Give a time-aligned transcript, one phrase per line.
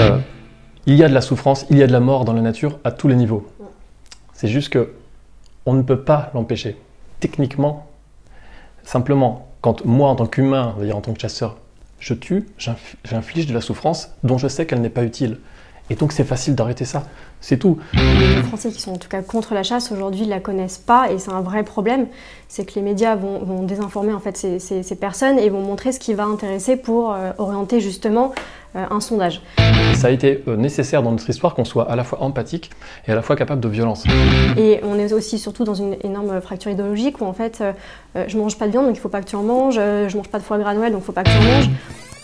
[0.00, 0.18] Euh,
[0.86, 2.78] il y a de la souffrance, il y a de la mort dans la nature
[2.84, 3.46] à tous les niveaux.
[4.32, 4.92] C'est juste que
[5.66, 6.76] on ne peut pas l'empêcher.
[7.20, 7.86] Techniquement,
[8.82, 11.58] simplement, quand moi, en tant qu'humain, en tant que chasseur,
[11.98, 12.46] je tue,
[13.04, 15.38] j'inflige de la souffrance dont je sais qu'elle n'est pas utile.
[15.90, 17.02] Et donc c'est facile d'arrêter ça,
[17.40, 17.78] c'est tout.
[17.94, 21.10] Les Français qui sont en tout cas contre la chasse aujourd'hui ne la connaissent pas
[21.10, 22.06] et c'est un vrai problème.
[22.46, 26.14] C'est que les médias vont, désinformer en fait ces, personnes et vont montrer ce qui
[26.14, 28.34] va intéresser pour euh, orienter justement euh,
[28.74, 29.42] un sondage.
[29.94, 32.70] Ça a été euh, nécessaire dans notre histoire qu'on soit à la fois empathique
[33.06, 34.04] et à la fois capable de violence.
[34.56, 37.62] Et on est aussi surtout dans une énorme fracture idéologique où en fait
[38.14, 40.28] je mange pas de viande donc il faut pas que tu en manges, je mange
[40.28, 41.70] pas de foie gras Noël donc il faut pas que tu en manges.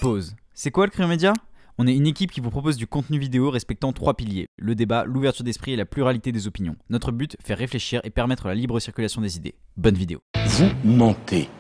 [0.00, 0.34] Pause.
[0.54, 1.32] C'est quoi le crime média?
[1.78, 5.04] On est une équipe qui vous propose du contenu vidéo respectant trois piliers le débat,
[5.04, 6.76] l'ouverture d'esprit et la pluralité des opinions.
[6.88, 9.54] Notre but, faire réfléchir et permettre la libre circulation des idées.
[9.76, 10.20] Bonne vidéo.
[10.46, 11.50] Vous mentez.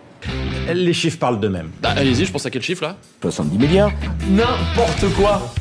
[0.74, 1.70] Les chiffres parlent d'eux-mêmes.
[1.82, 2.96] Bah, allez-y, je pense à quel chiffre là?
[3.22, 3.92] 70 milliards.
[4.28, 5.52] N'importe quoi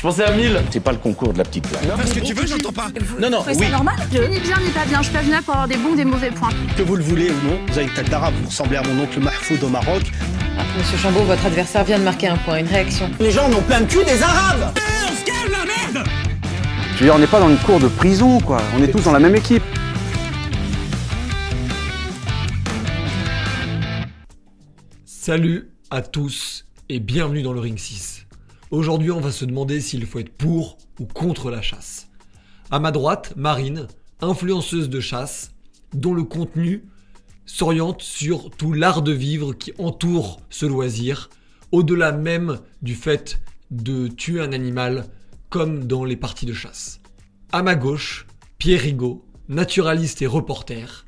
[0.00, 1.84] je pensais à 1000 C'est pas le concours de la petite blague.
[1.86, 2.86] Non, parce que tu veux, j'entends pas.
[3.20, 3.54] non, non, oui.
[3.58, 3.96] C'est normal?
[4.10, 6.06] Je ni bien ni pas bien, je peux venir pour avoir des bons ou des
[6.06, 6.48] mauvais points.
[6.74, 9.02] Que vous le voulez ou non, vous avez une tête d'arabe, vous ressemblez à mon
[9.02, 10.00] oncle Mahfoud au Maroc.
[10.78, 13.10] Monsieur Chambaud, votre adversaire vient de marquer un point, une réaction.
[13.20, 15.66] Les gens n'ont plein de cul des arabes On se calme la
[15.98, 16.08] merde
[16.94, 18.56] Je veux dire, on n'est pas dans une cour de prison, quoi.
[18.78, 19.62] On est tous dans la même équipe.
[25.22, 28.24] Salut à tous et bienvenue dans le Ring 6.
[28.70, 32.08] Aujourd'hui, on va se demander s'il faut être pour ou contre la chasse.
[32.70, 33.86] À ma droite, Marine,
[34.22, 35.52] influenceuse de chasse,
[35.92, 36.86] dont le contenu
[37.44, 41.28] s'oriente sur tout l'art de vivre qui entoure ce loisir,
[41.70, 45.04] au-delà même du fait de tuer un animal
[45.50, 46.98] comme dans les parties de chasse.
[47.52, 51.04] À ma gauche, Pierre Rigaud, naturaliste et reporter,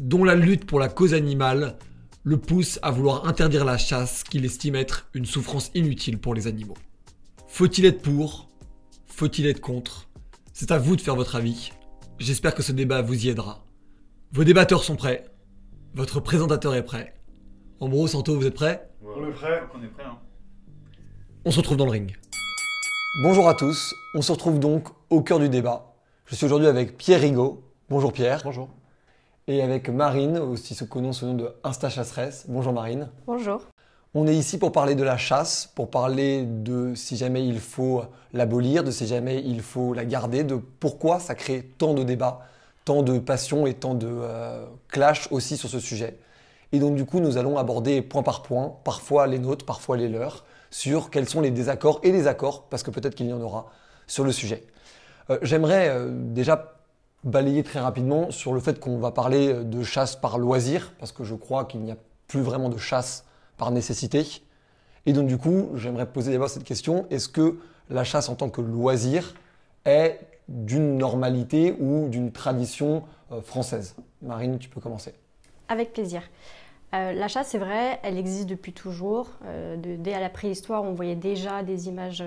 [0.00, 1.78] dont la lutte pour la cause animale
[2.26, 6.46] le pousse à vouloir interdire la chasse qu'il estime être une souffrance inutile pour les
[6.46, 6.76] animaux.
[7.46, 8.48] Faut-il être pour?
[9.06, 10.08] Faut-il être contre?
[10.54, 11.72] C'est à vous de faire votre avis.
[12.18, 13.66] J'espère que ce débat vous y aidera.
[14.32, 15.26] Vos débatteurs sont prêts.
[15.92, 17.14] Votre présentateur est prêt.
[17.78, 18.88] Ambro, Santo, vous êtes prêts?
[19.02, 19.62] On est prêts.
[19.74, 20.04] On est prêts.
[20.04, 20.18] Hein.
[21.44, 22.16] On se retrouve dans le ring.
[23.22, 23.94] Bonjour à tous.
[24.14, 25.94] On se retrouve donc au cœur du débat.
[26.24, 27.70] Je suis aujourd'hui avec Pierre Rigaud.
[27.90, 28.40] Bonjour Pierre.
[28.44, 28.70] Bonjour.
[29.46, 32.46] Et avec Marine, aussi se connaît sous le nom de Insta Chasseresse.
[32.48, 33.10] Bonjour Marine.
[33.26, 33.60] Bonjour.
[34.14, 38.04] On est ici pour parler de la chasse, pour parler de si jamais il faut
[38.32, 42.40] l'abolir, de si jamais il faut la garder, de pourquoi ça crée tant de débats,
[42.86, 46.16] tant de passion et tant de euh, clash aussi sur ce sujet.
[46.72, 50.08] Et donc du coup, nous allons aborder point par point, parfois les nôtres, parfois les
[50.08, 53.42] leurs, sur quels sont les désaccords et les accords, parce que peut-être qu'il y en
[53.42, 53.66] aura
[54.06, 54.64] sur le sujet.
[55.28, 56.74] Euh, j'aimerais euh, déjà
[57.24, 61.24] balayer très rapidement sur le fait qu'on va parler de chasse par loisir, parce que
[61.24, 61.96] je crois qu'il n'y a
[62.28, 63.24] plus vraiment de chasse
[63.56, 64.24] par nécessité.
[65.06, 67.58] Et donc du coup, j'aimerais poser d'abord cette question, est-ce que
[67.90, 69.34] la chasse en tant que loisir
[69.84, 73.96] est d'une normalité ou d'une tradition euh, française?
[74.22, 75.14] Marine, tu peux commencer.
[75.68, 76.22] Avec plaisir.
[76.94, 79.30] Euh, la chasse, c'est vrai, elle existe depuis toujours.
[79.44, 82.24] Euh, dès à la préhistoire, on voyait déjà des images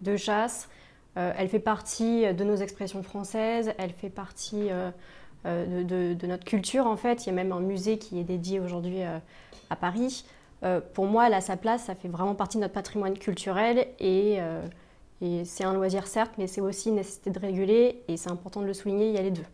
[0.00, 0.68] de chasse.
[1.16, 4.68] Elle fait partie de nos expressions françaises, elle fait partie
[5.44, 7.24] de, de, notre culture en fait.
[7.24, 8.98] Il y a même un musée qui est dédié aujourd'hui
[9.70, 10.24] à Paris.
[10.62, 13.86] Euh, pour moi, elle a sa place, ça fait vraiment partie de notre patrimoine culturel
[14.00, 14.66] euh,
[15.20, 18.60] et, c'est un loisir certes, mais c'est aussi une nécessité de réguler et c'est important
[18.60, 19.44] de le souligner, il y a les deux.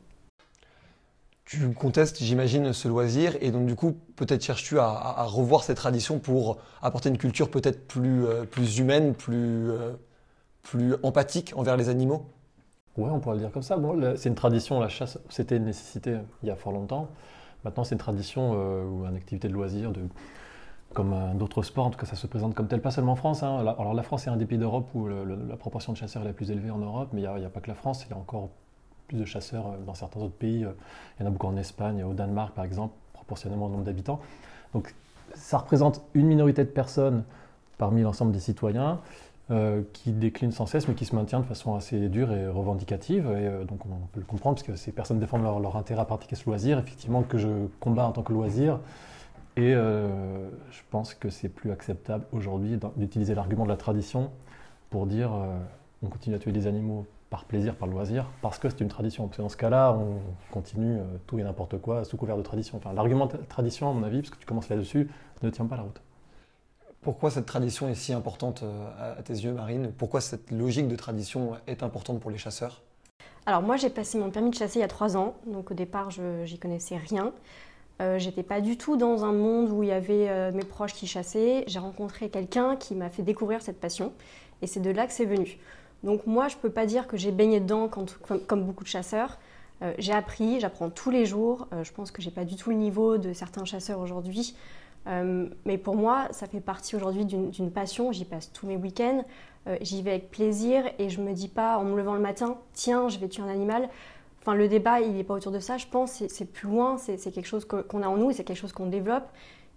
[1.44, 6.18] Tu contestes, j'imagine, ce loisir et donc du coup, peut-être cherches-tu à, revoir ces traditions
[6.18, 9.70] pour apporter une culture peut-être plus, euh, plus humaine, plus,
[10.62, 12.26] plus empathique envers les animaux?
[12.96, 13.76] Oui, on pourrait le dire comme ça.
[13.76, 17.08] Bon, c'est une tradition, la chasse, c'était une nécessité il y a fort longtemps.
[17.64, 20.00] Maintenant, c'est une tradition ou une activité de loisir, de,
[20.92, 23.16] comme euh, d'autres sports, en tout cas ça se présente comme tel, pas seulement en
[23.16, 23.42] France.
[23.42, 23.58] Hein.
[23.58, 26.32] Alors la France est un des pays d'Europe où la proportion de chasseurs est la
[26.32, 28.16] plus élevée en Europe, mais il n'y a, pas que la France, il y a
[28.16, 28.50] encore
[29.08, 30.64] plus de chasseurs euh, dans certains autres pays.
[30.64, 30.72] Euh,
[31.18, 34.20] il y en a beaucoup en Espagne, au Danemark par exemple, proportionnellement au nombre d'habitants.
[34.74, 34.94] Donc
[35.34, 37.24] ça représente une minorité de personnes
[37.78, 39.00] parmi l'ensemble des citoyens
[39.92, 43.30] qui déclinent sans cesse, mais qui se maintiennent de façon assez dure et revendicative.
[43.30, 46.36] Et donc on peut le comprendre, parce que ces personnes défendent leur, intérêt à pratiquer
[46.36, 47.48] ce loisir, effectivement, que je
[47.80, 48.78] combats en tant que loisir.
[49.56, 54.30] Et euh, je pense que c'est plus acceptable aujourd'hui d'utiliser l'argument de la tradition
[54.88, 55.58] pour dire euh,
[56.02, 59.26] on continue à tuer des animaux par plaisir, par loisir, parce que c'est une tradition.
[59.26, 60.18] Parce que dans ce cas-là, on
[60.52, 62.78] continue euh, tout et n'importe quoi sous couvert de tradition.
[62.78, 65.08] Enfin, l'argument de tradition, à mon avis, parce que tu commences là-dessus,
[65.42, 66.00] ne tient pas la route.
[67.02, 68.64] Pourquoi cette tradition est si importante
[68.98, 69.92] à tes yeux, Marine?
[69.96, 72.80] Pourquoi cette logique de tradition est importante pour les chasseurs?
[73.44, 75.74] Alors moi, j'ai passé mon permis de chasser il y a trois ans, donc au
[75.74, 77.32] départ, je j'y connaissais rien.
[78.00, 80.94] Euh, j'étais pas du tout dans un monde où il y avait euh, mes proches
[80.94, 81.64] qui chassaient.
[81.66, 84.12] J'ai rencontré quelqu'un qui m'a fait découvrir cette passion
[84.62, 85.58] et c'est de là que c'est venu.
[86.02, 89.38] Donc moi, je ne peux pas dire que j'ai baigné dedans comme, beaucoup de chasseurs.
[89.82, 91.68] Euh, j'ai appris, j'apprends tous les jours.
[91.72, 94.56] Euh, je pense que j'ai pas du tout le niveau de certains chasseurs aujourd'hui.
[95.06, 98.12] Euh, mais pour moi, ça fait partie aujourd'hui d'une passion.
[98.12, 99.24] J'y passe tous mes week-ends.
[99.80, 103.08] J'y vais avec plaisir et je me dis pas en me levant le matin, tiens,
[103.08, 103.88] je vais tuer un animal.
[104.40, 105.76] Enfin, le débat, il n'est pas autour de ça.
[105.76, 106.98] Je pense c'est plus loin.
[106.98, 109.28] C'est quelque chose qu'on a en nous et c'est quelque chose qu'on développe.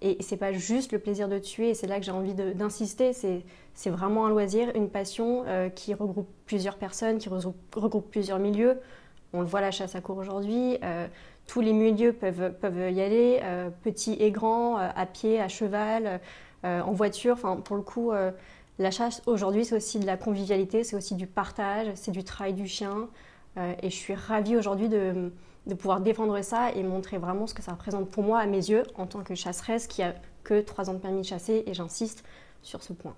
[0.01, 3.89] Et c'est pas juste le plaisir de tuer, c'est là que j'ai envie d'insister, c'est
[3.89, 8.79] vraiment un loisir, une passion qui regroupe plusieurs personnes, qui regroupe plusieurs milieux.
[9.33, 10.77] On le voit la chasse à court aujourd'hui.
[11.45, 15.39] Euh, tous les milieux peuvent, peuvent y aller, euh, petits et grands, euh, à pied,
[15.39, 16.19] à cheval,
[16.63, 17.33] en voiture.
[17.33, 18.11] Enfin, pour le coup,
[18.79, 22.53] la chasse aujourd'hui, c'est aussi de la convivialité, c'est aussi du partage, c'est du travail
[22.53, 23.07] du chien.
[23.55, 25.31] et je suis ravie aujourd'hui de,
[25.67, 28.67] de, pouvoir défendre ça et montrer vraiment ce que ça représente pour moi, à mes
[28.67, 31.63] yeux, en tant que chasseresse qui a que trois ans de permis de chasser.
[31.67, 32.23] Et j'insiste
[32.63, 33.13] sur ce point.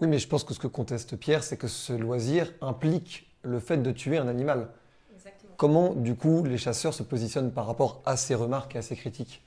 [0.00, 3.60] Oui, mais je pense que ce que conteste Pierre, c'est que ce loisir implique le
[3.60, 4.70] fait de tuer un animal.
[5.58, 8.96] Comment, du coup, les chasseurs se positionnent par rapport à ces remarques et à ces
[8.96, 9.42] critiques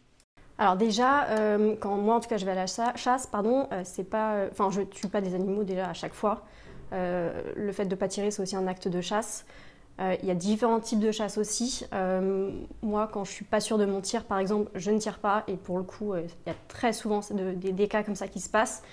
[0.57, 3.81] alors déjà, euh, quand moi en tout cas je vais à la chasse, pardon, euh,
[3.83, 6.43] c'est pas, euh, enfin je tue pas des animaux déjà à chaque fois.
[6.91, 9.45] le fait de pas tirer, c'est aussi un acte de chasse.
[9.99, 11.83] Il y a différents types de chasse aussi.
[12.83, 15.43] moi, quand je suis pas sûre de mon tir, par exemple, je ne tire pas
[15.47, 18.49] et pour le coup, il y a très souvent des, cas comme ça qui se
[18.49, 18.83] passent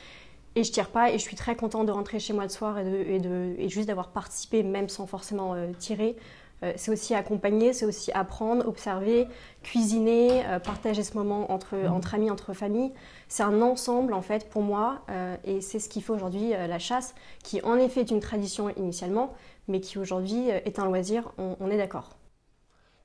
[0.55, 2.79] et je tire pas et je suis très contente de rentrer chez moi le soir
[2.79, 6.17] et, de, et juste d'avoir participé même sans forcément tirer.
[6.63, 9.29] Euh, c'est aussi accompagner, c'est aussi apprendre, observer,
[9.63, 11.93] cuisiner, euh, partager ce moment entre, mmh.
[11.93, 12.93] entre amis, entre familles.
[13.29, 16.79] C'est un ensemble en fait pour moi euh, et c'est ce qui fait aujourd'hui la
[16.79, 17.15] chasse,
[17.45, 19.35] qui en effet est une tradition initialement,
[19.69, 22.11] mais qui aujourd'hui est un loisir, on, on est d'accord.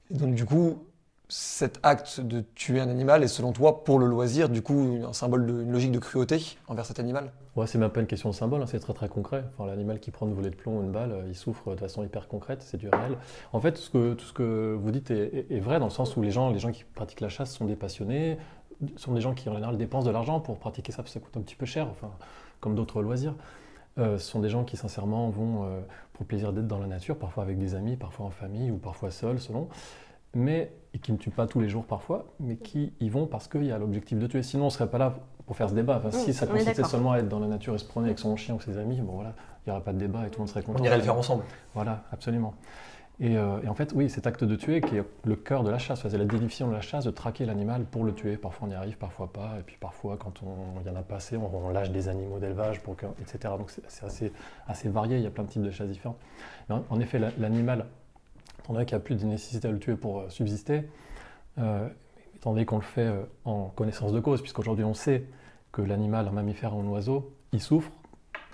[0.10, 0.78] Donc du coup,
[1.36, 5.14] cet acte de tuer un animal est selon toi pour le loisir du coup un
[5.14, 7.32] symbole d'une logique de cruauté envers cet animal?
[7.56, 9.44] Ouais, c'est même pas une question de symbole, hein, c'est très très concret.
[9.52, 11.80] Enfin, l'animal qui prend une volée de plomb ou une balle, euh, il souffre de
[11.80, 13.18] façon hyper concrète, c'est du réel.
[13.52, 16.16] En fait, tout ce que, tout ce que vous dites est, vrai dans le sens
[16.16, 18.38] où les gens, les gens qui pratiquent la chasse sont des passionnés,
[18.96, 21.26] sont des gens qui en général dépensent de l'argent pour pratiquer ça, parce que ça
[21.26, 22.12] coûte un petit peu cher, enfin,
[22.60, 23.34] comme d'autres loisirs.
[23.98, 25.80] Euh, ce sont des gens qui sincèrement vont euh,
[26.14, 29.10] pour plaisir d'être dans la nature, parfois avec des amis, parfois en famille ou parfois
[29.10, 29.68] seuls, selon
[30.36, 33.48] mais et qui ne tuent pas tous les jours parfois, mais qui y vont parce
[33.48, 34.44] qu'il y a l'objectif de tuer.
[34.44, 36.01] Sinon, on ne serait pas là pour faire ce débat.
[36.12, 38.56] si ça consistait seulement à être dans la nature et se promener avec son chien
[38.56, 39.34] ou ses amis, bon voilà,
[39.66, 40.80] il n'y aurait pas de débat et tout le monde serait content.
[40.81, 41.44] On irait le faire ensemble.
[41.74, 42.54] Voilà, absolument.
[43.19, 45.78] Et, euh, en fait, oui, cet acte de tuer qui est le cœur de la
[45.78, 48.38] chasse, c'est la définition de la chasse, de traquer l'animal pour le tuer.
[48.38, 49.57] Parfois on y arrive, parfois pas.
[49.60, 52.81] Et puis parfois, quand il y en a pas assez, on, lâche des animaux d'élevage,
[53.22, 53.54] etc.
[53.57, 54.31] Donc c'est assez,
[54.68, 56.18] assez varié, il y a plein de types de chasses différentes.
[56.69, 57.86] en effet, l'animal
[58.63, 60.83] étant donné qu'il n'y a plus de nécessité à le tuer pour euh, subsister,
[61.57, 61.88] euh,
[62.36, 65.25] étant donné qu'on le fait euh, en connaissance de cause, puisqu'aujourd'hui on sait
[65.74, 67.92] que l'animal, un mammifère ou un oiseau, il souffre.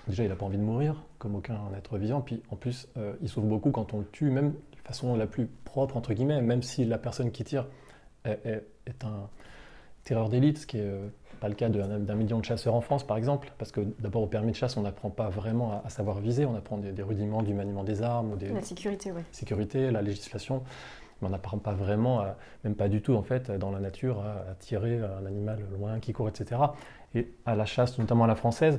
[0.08, 2.22] Déjà, il n'a pas envie de mourir, comme aucun être vivant.
[2.22, 2.88] Puis en plus,
[3.20, 6.40] il souffre beaucoup quand on le tue, même de façon la plus propre, entre guillemets,
[6.40, 7.66] même si la personne qui tire
[8.24, 8.64] est,
[9.04, 9.28] un
[10.02, 11.10] tireur d'élite, ce qui n'est
[11.40, 14.26] pas le cas d'un million de chasseurs en France, par exemple, parce que d'abord au
[14.26, 17.54] permis de chasse, on n'apprend pas vraiment à, savoir viser, on apprend des, rudiments du
[17.54, 19.22] maniement des armes ou des la sécurité, oui.
[19.32, 20.62] sécurité, la législation,
[21.20, 22.24] mais on n'apprend pas vraiment,
[22.64, 26.12] même pas du tout en fait, dans la nature, à, tirer un animal loin qui
[26.12, 26.60] court, etc.
[27.14, 28.78] Et à la chasse, notamment à la française,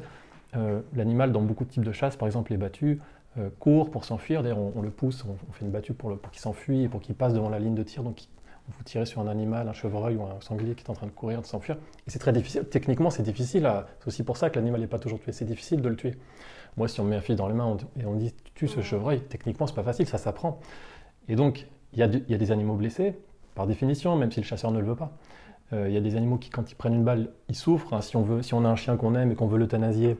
[0.55, 2.99] euh, l'animal dans beaucoup de types de chasse, par exemple les battus,
[3.37, 4.43] euh, court pour s'enfuir.
[4.43, 7.15] D'ailleurs, on, le pousse, on, fait une battue pour, pour qu'il s'enfuit et pour qu'il
[7.15, 8.23] passe devant la ligne de tir, donc
[8.77, 11.11] vous tirez sur un animal, un chevreuil ou un sanglier qui est en train de
[11.11, 11.77] courir, de s'enfuir.
[12.07, 12.65] Et c'est très difficile.
[12.65, 13.69] Techniquement, c'est difficile.
[13.99, 15.31] C'est aussi pour ça que l'animal n'est pas toujours tué.
[15.31, 16.15] C'est difficile de le tuer.
[16.77, 19.21] Moi, si on met un fil dans les mains et on dit tue ce chevreuil,
[19.21, 20.07] techniquement, c'est pas facile.
[20.07, 20.59] Ça s'apprend.
[21.27, 23.19] Et donc, il y, a des animaux blessés,
[23.53, 25.11] par définition, même si le chasseur ne le veut pas.
[25.73, 27.93] Euh, il y a des animaux qui, quand ils prennent une balle, ils souffrent.
[27.93, 28.01] Hein.
[28.01, 30.17] Si, on veut, si on a un chien qu'on aime et qu'on veut l'euthanasier,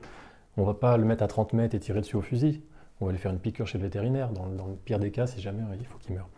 [0.56, 2.62] on va pas le mettre à 30 mètres et tirer dessus au fusil.
[3.00, 4.30] On va lui faire une piqûre chez le vétérinaire.
[4.30, 6.28] Dans, dans le pire des cas, si jamais il faut qu'il meure.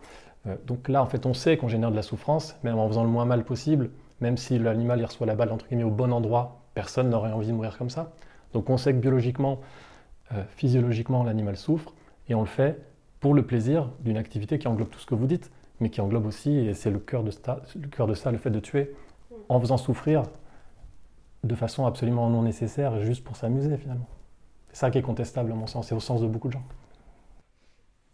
[0.47, 3.03] Euh, donc là, en fait, on sait qu'on génère de la souffrance, même en faisant
[3.03, 3.89] le moins mal possible,
[4.21, 7.47] même si l'animal il reçoit la balle entre guillemets au bon endroit, personne n'aurait envie
[7.47, 8.11] de mourir comme ça.
[8.53, 9.59] Donc on sait que biologiquement,
[10.33, 11.93] euh, physiologiquement, l'animal souffre,
[12.29, 12.79] et on le fait
[13.19, 16.25] pour le plaisir d'une activité qui englobe tout ce que vous dites, mais qui englobe
[16.25, 17.31] aussi, et c'est le cœur de,
[17.75, 18.93] le cœur de ça, le fait de tuer,
[19.49, 20.23] en faisant souffrir
[21.43, 24.07] de façon absolument non nécessaire, juste pour s'amuser finalement.
[24.69, 26.63] C'est ça qui est contestable à mon sens, et au sens de beaucoup de gens.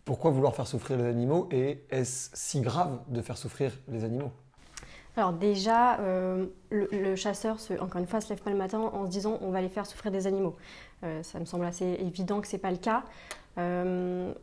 [0.06, 4.32] Pourquoi vouloir faire souffrir les animaux et est-ce si grave de faire souffrir les animaux?
[5.18, 9.12] Alors déjà, euh, le, chasseur, encore une fois, se lève pas le matin en se
[9.12, 10.56] disant on va les faire souffrir des animaux.
[11.04, 13.04] Euh, ça me semble assez évident que ce n'est pas le cas.
[13.58, 14.34] Euh,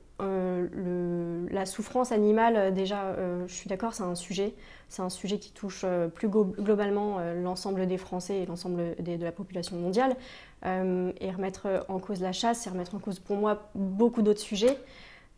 [1.50, 3.14] la souffrance animale, déjà,
[3.46, 4.54] je suis d'accord, c'est un sujet.
[4.88, 5.84] C'est un sujet qui touche
[6.14, 10.16] plus globalement l'ensemble des Français et l'ensemble de la population mondiale.
[10.64, 14.76] et remettre en cause la chasse, c'est remettre en cause pour moi beaucoup d'autres sujets.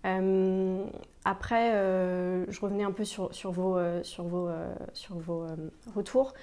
[0.07, 0.85] Euh,
[1.25, 4.49] après, euh, je revenais un peu sur, sur vos, euh, sur vos,
[5.15, 5.47] vos
[5.95, 6.35] retours.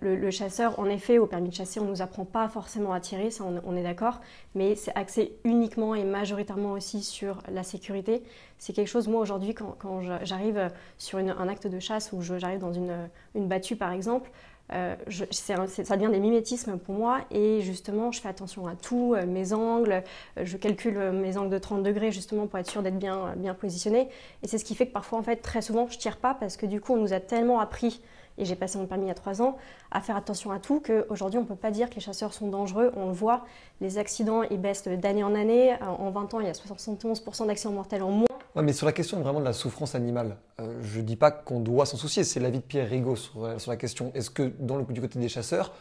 [0.00, 3.00] Le, chasseur, en effet, au permis de chasser, on ne nous apprend pas forcément à
[3.00, 4.22] tirer, ça on, est d'accord,
[4.54, 8.22] mais c'est axé uniquement et majoritairement aussi sur la sécurité.
[8.56, 12.60] C'est quelque chose, moi aujourd'hui, quand, quand j'arrive sur un acte de chasse ou j'arrive
[12.60, 14.30] dans une, une battue par exemple,
[14.72, 14.96] euh,
[15.30, 19.52] ça devient des mimétismes pour moi et justement je fais attention à tout, euh, mes
[19.52, 20.02] angles,
[20.38, 23.54] euh, je calcule mes angles de 30 degrés justement pour être sûr d'être bien, bien
[23.54, 24.08] positionné.
[24.42, 26.56] Et c'est ce qui fait que parfois en fait très souvent je tire pas parce
[26.56, 28.00] que du coup on nous a tellement appris
[28.38, 29.56] et j'ai passé mon permis il y a 3 ans
[29.90, 32.48] à faire attention à tout qu'aujourd'hui on ne peut pas dire que les chasseurs sont
[32.48, 33.44] dangereux, on le voit,
[33.80, 37.72] les accidents ils baissent d'année en année, en 20 ans il y a 71% d'accidents
[37.72, 38.26] mortels en moins.
[38.62, 41.60] Mais sur la question vraiment de la souffrance animale, euh, je ne dis pas qu'on
[41.60, 44.10] doit s'en soucier, c'est l'avis de Pierre Rigaud sur, euh, la question.
[44.14, 45.72] Est-ce que dans le, du côté des chasseurs,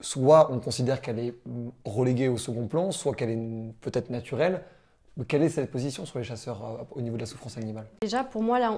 [0.00, 1.34] soit on considère qu'elle est
[1.84, 4.62] reléguée au second plan, soit qu'elle est peut-être naturelle
[5.24, 7.86] quelle est cette position sur les chasseurs euh, au niveau de la souffrance animale?
[8.02, 8.72] Déjà, pour moi, là,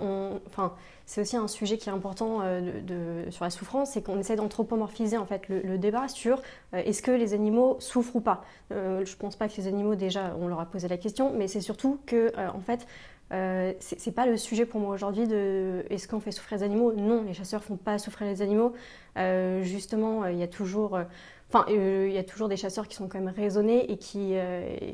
[0.47, 0.75] enfin,
[1.07, 5.17] c'est aussi un sujet qui est important de, sur la souffrance, c'est qu'on essaie d'anthropomorphiser
[5.17, 6.41] en fait le, débat sur
[6.73, 8.45] est-ce que les animaux souffrent ou pas?
[8.71, 11.49] je ne pense pas que les animaux, déjà, on leur a posé la question, mais
[11.49, 12.87] c'est surtout que, en fait,
[13.33, 16.93] euh, c'est pas le sujet pour moi aujourd'hui de est-ce qu'on fait souffrir les animaux?
[16.93, 18.75] Non, les chasseurs font pas souffrir les animaux.
[19.17, 21.05] Euh, justement, il y a toujours, euh,
[21.53, 24.35] enfin, il y a toujours des chasseurs qui sont quand même raisonnés et qui,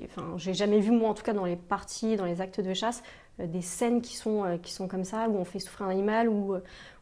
[0.05, 2.75] enfin, j'ai jamais vu moi en tout cas dans les parties, dans les actes de
[2.75, 3.03] chasse,
[3.39, 6.57] des scènes qui sont qui sont comme ça où on fait souffrir un animal ou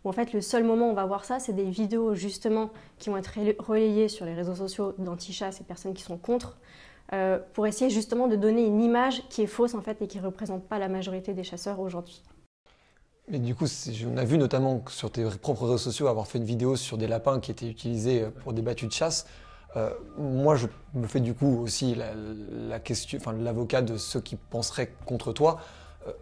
[0.05, 2.71] où en fait le seul moment où on va voir ça, c'est des vidéos justement
[2.99, 6.59] qui vont être relayées sur les réseaux sociaux d'anti-chasse et personnes qui sont contre.
[7.13, 10.19] Euh, pour essayer justement de donner une image qui est fausse en fait et qui
[10.19, 12.23] ne représente pas la majorité des chasseurs aujourd'hui.
[13.29, 13.67] Mais du coup,
[14.13, 17.07] on a vu notamment sur tes propres réseaux sociaux avoir fait une vidéo sur des
[17.07, 19.27] lapins qui étaient utilisés euh, pour des battues de chasse.
[19.77, 24.37] Euh, moi, je me fais du coup aussi la, question, enfin l'avocat de ceux qui
[24.37, 25.61] penseraient contre toi.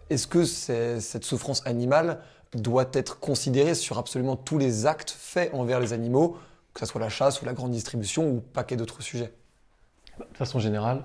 [0.09, 2.19] Est-ce que cette souffrance animale
[2.53, 6.37] doit être considérée sur absolument tous les actes faits envers les animaux,
[6.73, 9.33] que ce soit la chasse ou la grande distribution ou paquet d'autres sujets?
[10.17, 11.03] De façon générale,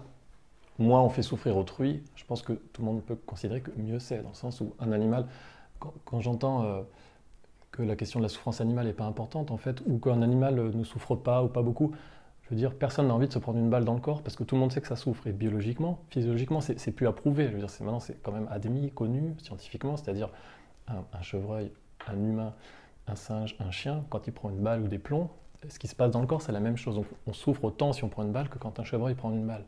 [0.78, 3.98] moins on fait souffrir autrui, je pense que tout le monde peut considérer que mieux
[3.98, 5.26] c'est, dans le sens où un animal,
[5.78, 6.82] quand, j'entends euh,
[7.70, 10.54] que la question de la souffrance animale n'est pas importante, en fait, ou qu'un animal
[10.54, 11.92] ne souffre pas ou pas beaucoup,
[12.50, 14.36] je veux dire, personne n'a envie de se prendre une balle dans le corps parce
[14.36, 15.26] que tout le monde sait que ça souffre.
[15.26, 17.46] Et biologiquement, physiologiquement, c'est plus à prouver.
[17.46, 20.30] Je veux dire, maintenant, c'est quand même admis, connu scientifiquement, c'est-à-dire
[20.88, 21.70] un chevreuil,
[22.08, 22.54] un humain,
[23.06, 25.30] un singe, un chien, quand il prend une balle ou des plombs,
[25.68, 27.00] ce qui se passe dans le corps, c'est la même chose.
[27.26, 29.64] On, souffre autant si on prend une balle que quand un chevreuil prend une balle.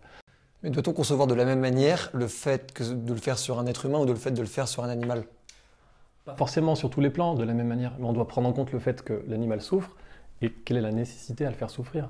[0.63, 3.67] Mais doit-on concevoir de la même manière le fait que de le faire sur un
[3.67, 5.25] être humain ou de le fait de le faire sur un animal?
[6.25, 7.93] Pas forcément sur tous les plans, de la même manière.
[7.99, 9.97] Mais on doit prendre en compte le fait que l'animal souffre
[10.41, 12.09] et quelle est la nécessité à le faire souffrir.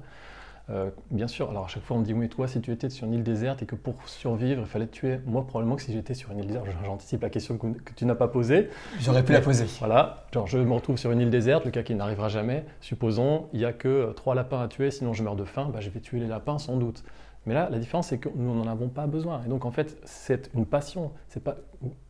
[0.73, 2.89] Euh, bien sûr, alors à chaque fois on me dit oui, toi si tu étais
[2.89, 5.83] sur une île déserte et que pour survivre il fallait te tuer, moi probablement que
[5.83, 8.71] si j'étais sur une île déserte, j'anticipe la question que, tu n'as pas posée.
[8.99, 9.67] J'aurais pu la poser.
[9.81, 13.49] Voilà, genre je me retrouve sur une île déserte, le cas qui n'arrivera jamais, supposons
[13.53, 15.81] il n'y a que euh, trois lapins à tuer, sinon je meurs de faim, bah,
[15.81, 17.05] je vais tuer les lapins sans doute.
[17.45, 19.43] Mais là, la différence, c'est que nous n'en avons pas besoin.
[19.45, 21.11] Et donc, en fait, c'est une passion.
[21.29, 21.57] C'est pas.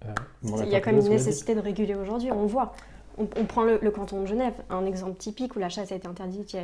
[0.05, 0.09] Euh,
[0.63, 2.31] il y a quand même une nécessité de réguler aujourd'hui.
[2.31, 2.73] On voit.
[3.19, 6.57] On, prend le, canton de Genève, un exemple typique où la chasse a été interdite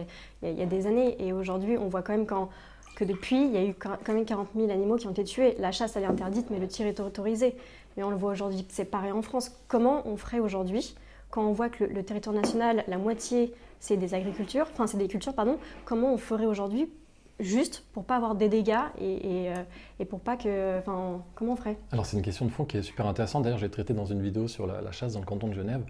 [0.42, 3.56] il y a, des années, et aujourd'hui on voit quand même que depuis, il y
[3.56, 5.54] a eu quand même 40 000 animaux qui ont été tués.
[5.58, 7.54] La chasse, elle est interdite, mais le tir est autorisé.
[7.96, 9.52] Mais on le voit aujourd'hui, c'est pareil en France.
[9.68, 10.94] Comment on ferait aujourd'hui,
[11.30, 15.08] quand on voit que le, territoire national, la moitié, c'est des agricultures, enfin c'est des
[15.08, 16.90] cultures, pardon, comment on ferait aujourd'hui
[17.40, 20.80] juste pour pas avoir des dégâts et, et, euh, pour pas que.
[20.84, 21.76] Comment on ferait?
[21.92, 23.44] Alors, c'est une question de fond qui est super intéressante.
[23.44, 25.82] D'ailleurs, j'ai traité dans une vidéo sur la, chasse dans le canton de Genève.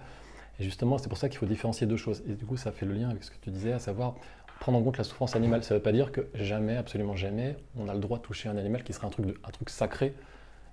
[0.58, 2.22] Et justement, c'est pour ça qu'il faut différencier deux choses.
[2.28, 4.16] Et du coup, ça fait le lien avec ce que tu disais, à savoir
[4.60, 5.62] prendre en compte la souffrance animale.
[5.62, 8.48] Ça ne veut pas dire que jamais, absolument jamais, on a le droit de toucher
[8.48, 10.14] un animal qui serait un truc, sacré.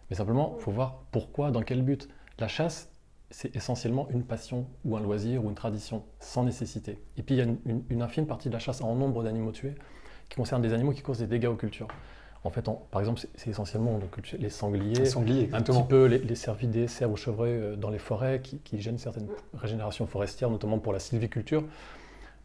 [0.09, 2.07] Mais simplement, il faut voir pourquoi, dans quel but.
[2.39, 2.91] La chasse,
[3.29, 6.99] c'est essentiellement une passion ou un loisir ou une tradition, sans nécessité.
[7.17, 9.51] Et puis, il y a une, une infime partie de la chasse en nombre d'animaux
[9.51, 9.75] tués
[10.29, 11.87] qui concerne des animaux qui causent des dégâts aux cultures.
[12.45, 15.01] En fait, par exemple, c'est essentiellement donc, les sangliers,
[15.51, 19.27] un petit peu les, cervidés, cerfs ou chevreuils euh, dans les forêts qui, gênent certaines
[19.55, 21.63] régénérations forestières, notamment pour la sylviculture.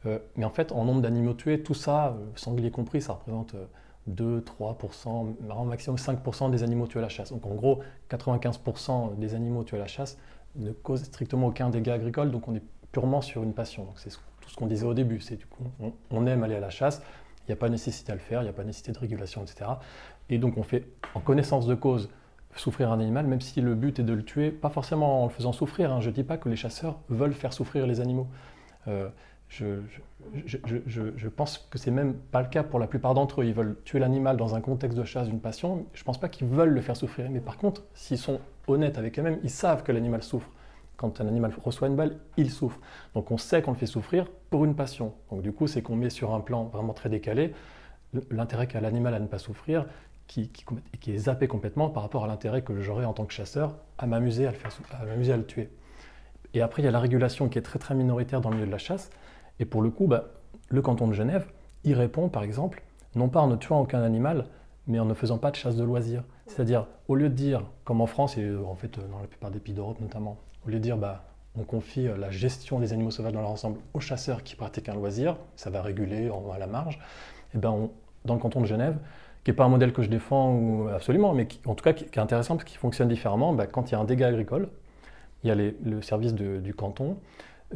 [0.07, 3.55] Euh, mais en fait, en nombre d'animaux tués, tout ça, euh, sangliers compris, ça représente
[4.07, 7.31] 2, 3%, maximum 5% des animaux tués à la chasse.
[7.31, 10.17] Donc en gros, 95% des animaux tués à la chasse
[10.57, 13.87] ne causent strictement aucun dégât agricole, donc on est purement sur une passion.
[13.97, 15.65] C'est tout ce qu'on disait au début, c'est du coup,
[16.11, 17.03] on aime aller à la chasse,
[17.51, 19.71] n'y a pas nécessité à le faire, il n'y a pas nécessité de régulation, etc.
[20.29, 22.09] Et donc on fait en connaissance de cause
[22.57, 25.33] souffrir un animal, même si le but est de le tuer, pas forcément en le
[25.33, 25.93] faisant souffrir.
[25.93, 26.01] hein.
[26.01, 28.27] Je ne dis pas que les chasseurs veulent faire souffrir les animaux.
[28.89, 29.09] Euh,
[29.51, 33.45] je, pense que c'est même pas le cas pour la plupart d'entre eux.
[33.45, 35.87] Ils veulent tuer l'animal dans un contexte de chasse, d'une passion.
[35.93, 37.29] Je pense pas qu'ils veulent le faire souffrir.
[37.31, 40.49] Mais par contre, s'ils sont honnêtes avec eux-mêmes, ils savent que l'animal souffre.
[41.01, 42.79] Quand un animal reçoit une balle, il souffre.
[43.15, 45.15] Donc on sait qu'on le fait souffrir pour une passion.
[45.31, 47.55] Donc du coup, c'est qu'on met sur un plan vraiment très décalé
[48.31, 49.87] l'intérêt qu'a l'animal à ne pas souffrir,
[50.27, 50.51] qui,
[51.07, 54.47] est zappé complètement par rapport à l'intérêt que j'aurais en tant que chasseur à m'amuser
[54.47, 55.71] à, le tuer.
[56.53, 58.67] Et après, il y a la régulation qui est très très minoritaire dans le milieu
[58.67, 59.09] de la chasse.
[59.59, 60.27] Et pour le coup, bah,
[60.69, 61.47] le canton de Genève
[61.85, 62.83] y répond, par exemple,
[63.15, 64.45] non pas en ne tuant aucun animal,
[64.87, 66.25] mais en ne faisant pas de chasse de loisirs.
[66.47, 69.61] C'est-à-dire, au lieu de dire, comme en France et en fait dans la plupart des
[69.61, 71.25] pays d'Europe notamment, au lieu de dire, bah,
[71.59, 74.95] on confie la gestion des animaux sauvages dans leur ensemble aux chasseurs qui pratiquent un
[74.95, 77.01] loisir, ça va réguler à la marge,
[77.55, 77.89] et ben
[78.25, 78.99] dans le canton de Genève,
[79.43, 82.05] qui n'est pas un modèle que je défends absolument, mais qui, en tout cas qui,
[82.05, 83.53] est intéressant parce qu'il fonctionne différemment.
[83.53, 84.69] Bah, quand il y a un dégât agricole,
[85.43, 87.17] il y a le service du canton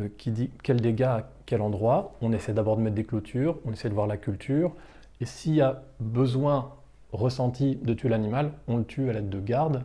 [0.01, 2.15] euh, qui dit quel dégât à quel endroit.
[2.21, 4.73] On essaie d'abord de mettre des clôtures, on essaie de voir la culture,
[5.21, 6.73] et s'il y a besoin
[7.13, 9.83] ressenti de tuer l'animal, on le tue à l'aide de garde.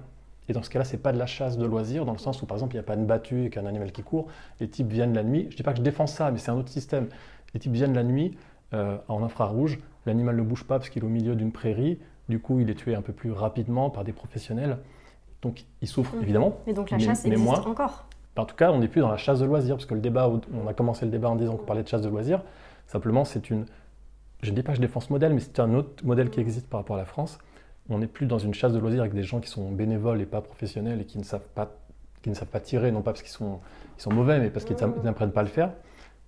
[0.49, 2.41] Et dans ce cas-là, ce n'est pas de la chasse de loisirs, dans le sens
[2.41, 4.27] où, par exemple, il n'y a pas une battue et qu'un animal qui court.
[4.59, 5.43] Les types viennent la nuit.
[5.43, 7.07] Je ne dis pas que je défends ça, mais c'est un autre système.
[7.53, 8.35] Les types viennent la nuit
[8.73, 12.39] euh, en infrarouge, l'animal ne bouge pas parce qu'il est au milieu d'une prairie, du
[12.39, 14.77] coup il est tué un peu plus rapidement par des professionnels,
[15.41, 16.21] donc il souffre mmh.
[16.21, 16.59] évidemment.
[16.67, 17.65] Et donc la chasse mais, existe moins.
[17.65, 18.05] encore
[18.37, 20.31] En tout cas, on n'est plus dans la chasse de loisirs, parce que le débat,
[20.53, 22.43] on a commencé le débat en disant qu'on parlait de chasse de loisirs,
[22.85, 23.65] simplement c'est une...
[24.43, 26.39] Je ne dis pas que je défends ce modèle, mais c'est un autre modèle qui
[26.39, 27.39] existe par rapport à la France.
[27.89, 30.25] On n'est plus dans une chasse de loisirs avec des gens qui sont bénévoles et
[30.25, 31.71] pas professionnels et qui ne savent pas,
[32.21, 33.59] qui ne savent pas tirer, non pas parce qu'ils sont,
[33.97, 35.03] ils sont mauvais, mais parce qu'ils mmh.
[35.03, 35.71] n'apprennent pas à le faire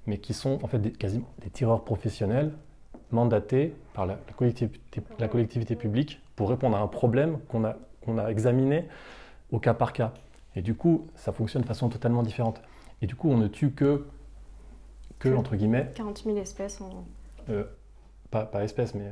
[0.08, 2.54] mais qui sont en fait des, quasiment des tireurs professionnels
[3.12, 7.76] mandatés par la, la, collectivité, la, collectivité, publique pour répondre à un problème qu'on a,
[8.04, 8.88] qu'on a examiné
[9.52, 10.14] au cas par cas.
[10.56, 12.62] Et du coup, ça fonctionne de façon totalement différente.
[13.02, 14.06] Et du coup, on ne tue que,
[15.20, 15.92] que, que entre guillemets...
[15.96, 17.06] 40 000 espèces en...
[17.50, 17.66] Euh,
[18.30, 19.12] pas, pas, espèces, mais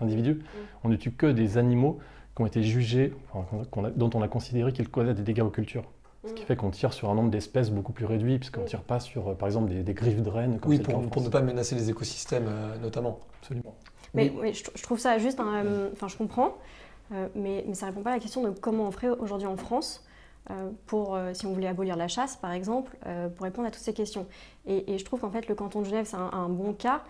[0.00, 0.34] individus.
[0.34, 0.58] Mmh.
[0.84, 1.98] On ne tue que des animaux
[2.34, 5.50] qui ont été jugés, enfin, a, dont on a considéré qu'ils causaient des dégâts aux
[5.50, 5.84] cultures.
[6.26, 8.82] Ce qui fait qu'on tire sur un nombre d'espèces beaucoup plus réduit, puisqu'on ne tire
[8.82, 10.58] pas sur, euh, par exemple, des, des griffes de rennes.
[10.66, 13.20] oui, pour, pour, ne pas menacer les écosystèmes, euh, notamment.
[13.40, 13.76] Absolument.
[14.12, 14.52] Mais, oui.
[14.52, 16.56] je, je, trouve ça juste, enfin, euh, je comprends,
[17.12, 19.46] euh, mais, mais, ça ne répond pas à la question de comment on ferait aujourd'hui
[19.46, 20.05] en France
[20.86, 22.96] pour, si on voulait abolir la chasse, par exemple,
[23.36, 24.26] pour répondre à toutes ces questions.
[24.66, 27.02] Et, je trouve qu'en fait, le canton de Genève, c'est un, bon cas,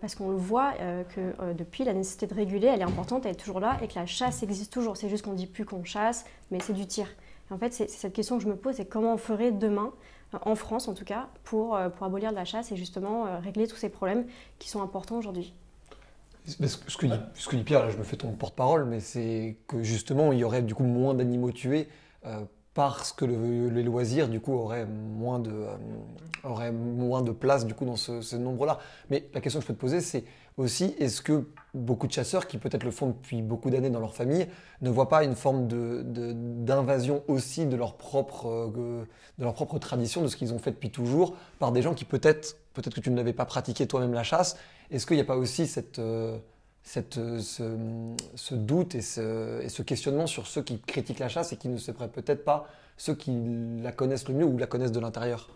[0.00, 0.72] parce qu'on le voit
[1.14, 3.94] que depuis, la nécessité de réguler, elle est importante, elle est toujours là, et que
[3.96, 4.96] la chasse existe toujours.
[4.96, 7.08] C'est juste qu'on ne dit plus qu'on chasse, mais c'est du tir.
[7.50, 9.92] En fait, c'est cette question que je me pose, c'est comment on ferait demain,
[10.42, 13.76] en France en tout cas, pour, pour abolir la chasse et justement euh, régler tous
[13.76, 14.26] ces problèmes
[14.58, 15.54] qui sont importants aujourd'hui.
[16.46, 16.56] Ce,
[16.96, 17.12] que dit,
[17.48, 20.62] que Pierre, là, je me fais ton porte-parole, mais c'est que justement, il y aurait
[20.62, 21.88] du coup moins d'animaux tués
[22.24, 22.44] euh,
[22.76, 25.76] parce que le, les loisirs, du coup, auraient moins de, euh,
[26.44, 28.78] auraient moins de place du coup dans ce, nombre-là.
[29.08, 30.24] Mais la question que je peux te poser, c'est
[30.58, 34.14] aussi, est-ce que beaucoup de chasseurs qui peut-être le font depuis beaucoup d'années dans leur
[34.14, 34.46] famille
[34.82, 39.06] ne voient pas une forme d'invasion de, aussi de leur, propre, euh,
[39.38, 42.04] de leur propre tradition, de ce qu'ils ont fait depuis toujours, par des gens qui
[42.04, 44.58] peut-être, peut-être que tu ne l'avais pas pratiqué toi-même la chasse,
[44.90, 46.36] est-ce qu'il n'y a pas aussi cette, euh,
[46.86, 47.64] cette, ce,
[48.36, 51.68] ce, doute et ce, et ce, questionnement sur ceux qui critiquent la chasse et qui
[51.68, 53.32] ne seraient peut-être pas ceux qui
[53.82, 55.50] la connaissent le mieux ou la connaissent de l'intérieur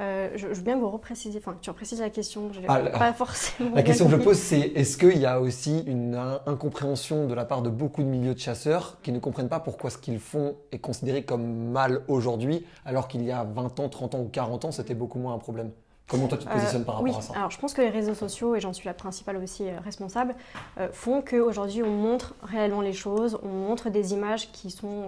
[0.00, 3.12] euh, je, je, veux bien vous repréciser, enfin, tu reprécises la question, je ah, pas
[3.12, 3.76] forcément.
[3.76, 7.44] La question que je pose, c'est est-ce qu'il y a aussi une incompréhension de la
[7.44, 10.56] part de beaucoup de milieux de chasseurs qui ne comprennent pas pourquoi ce qu'ils font
[10.72, 14.64] est considéré comme mal aujourd'hui, alors qu'il y a 20 ans, 30 ans ou 40
[14.64, 15.70] ans, c'était beaucoup moins un problème?
[16.06, 17.16] Comment toi tu te positionnes euh, par rapport oui.
[17.16, 17.32] à ça?
[17.34, 20.34] Alors je pense que les réseaux sociaux, et j'en suis la principale aussi euh, responsable,
[20.78, 25.06] euh, font qu'aujourd'hui on montre réellement les choses, on montre des images qui sont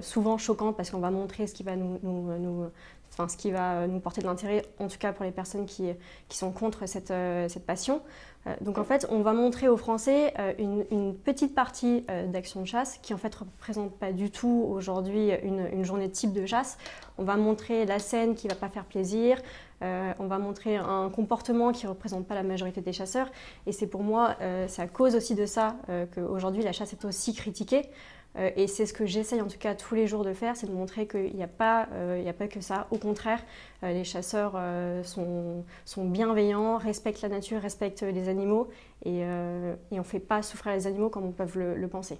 [0.00, 2.70] souvent choquantes parce qu'on va montrer ce qui va nous, nous, nous
[3.12, 5.90] enfin, ce qui va nous porter de l'intérêt, en tout cas pour les personnes qui,
[6.28, 8.00] qui sont contre cette, euh, cette passion.
[8.46, 12.62] Euh, donc en fait, on va montrer aux Français euh, une, une, petite partie d'action
[12.62, 16.46] de chasse qui en fait représente pas du tout aujourd'hui une, une, journée type de
[16.46, 16.78] chasse.
[17.18, 19.38] On va montrer la scène qui va pas faire plaisir,
[19.82, 23.30] on va montrer un comportement qui représente pas la majorité des chasseurs.
[23.66, 24.36] Et c'est pour moi,
[24.68, 25.76] c'est à cause aussi de ça
[26.14, 27.90] qu'aujourd'hui la chasse est aussi critiquée.
[28.38, 30.66] Euh, et c'est ce que j'essaye en tout cas tous les jours de faire, c'est
[30.66, 32.86] de montrer qu'il n'y a, pas, euh, a pas que ça.
[32.90, 33.42] Au contraire,
[33.82, 38.68] euh, les chasseurs euh, sont, sont, bienveillants, respectent la nature, respectent les animaux
[39.04, 42.18] et, et on ne fait pas souffrir les animaux comme on peut le penser.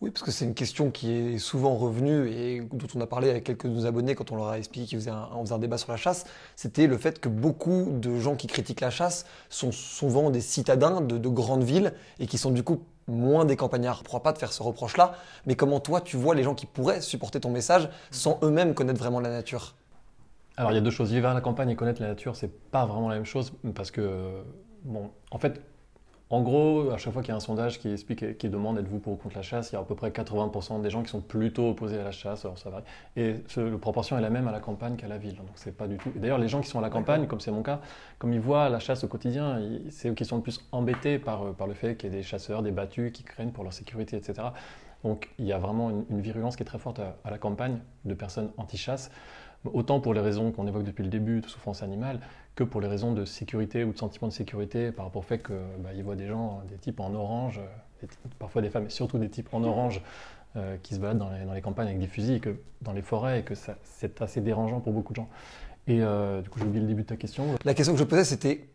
[0.00, 3.30] Oui, parce que c'est une question qui est souvent revenue et dont on a parlé
[3.30, 5.54] avec quelques de nos abonnés quand on leur a expliqué qu'ils faisaient un, on faisait
[5.54, 6.24] un débat sur la chasse.
[6.56, 11.00] C'était le fait que beaucoup de gens qui critiquent la chasse sont souvent des citadins
[11.00, 14.02] de, de grandes villes et qui sont du coup moins des campagnards.
[14.06, 15.14] Je ne pas te faire ce reproche-là,
[15.46, 18.98] mais comment toi tu vois les gens qui pourraient supporter ton message sans eux-mêmes connaître
[18.98, 19.74] vraiment la nature?
[20.56, 21.12] Alors il y a deux choses.
[21.12, 23.90] Vivre à la campagne et connaître la nature, c'est pas vraiment la même chose parce
[23.90, 24.42] que,
[24.84, 25.60] bon, en fait,
[26.30, 28.98] en gros, à chaque fois qu'il y a un sondage qui explique, qui demande êtes-vous
[28.98, 31.10] pour ou contre la chasse, il y a à peu près 80% des gens qui
[31.10, 32.46] sont plutôt opposés à la chasse.
[32.46, 32.84] Alors ça varie.
[33.16, 35.36] Et ce, la proportion est la même à la campagne qu'à la ville.
[35.36, 36.10] Donc c'est pas du tout.
[36.16, 37.80] D'ailleurs, les gens qui sont à la campagne, comme c'est mon cas,
[38.18, 39.60] comme ils voient la chasse au quotidien,
[39.90, 42.22] c'est eux qui sont le plus embêtés par, par le fait qu'il y ait des
[42.22, 44.48] chasseurs, des battus qui craignent pour leur sécurité, etc.
[45.04, 47.36] Donc il y a vraiment une, une virulence qui est très forte à, à la
[47.36, 49.10] campagne de personnes anti-chasse
[49.72, 52.20] autant pour les raisons qu'on évoque depuis le début de souffrance animale
[52.54, 55.42] que pour les raisons de sécurité ou de sentiment de sécurité par rapport au fait
[55.42, 57.60] qu'ils bah, voient des gens, des types en orange,
[58.00, 60.02] des parfois des femmes, mais surtout des types en orange
[60.56, 63.40] euh, qui se baladent dans les, campagnes avec des fusils, et que, dans les forêts,
[63.40, 65.28] et que c'est assez dérangeant pour beaucoup de gens.
[65.88, 67.46] Et euh, du coup, j'ai oublié le début de ta question.
[67.64, 68.68] La question que je posais, c'était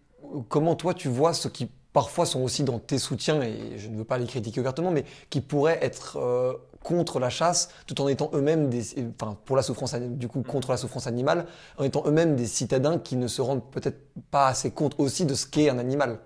[0.50, 3.96] comment toi tu vois ceux qui parfois sont aussi dans tes soutiens, et je ne
[3.96, 8.08] veux pas les critiquer ouvertement, mais qui pourraient être euh, contre la chasse, tout en
[8.08, 8.84] étant eux-mêmes des,
[9.20, 11.46] enfin pour la souffrance, du coup contre la souffrance animale,
[11.78, 14.00] en étant eux-mêmes des citadins qui ne se rendent peut-être
[14.32, 16.20] pas assez compte aussi de ce qu'est un animal.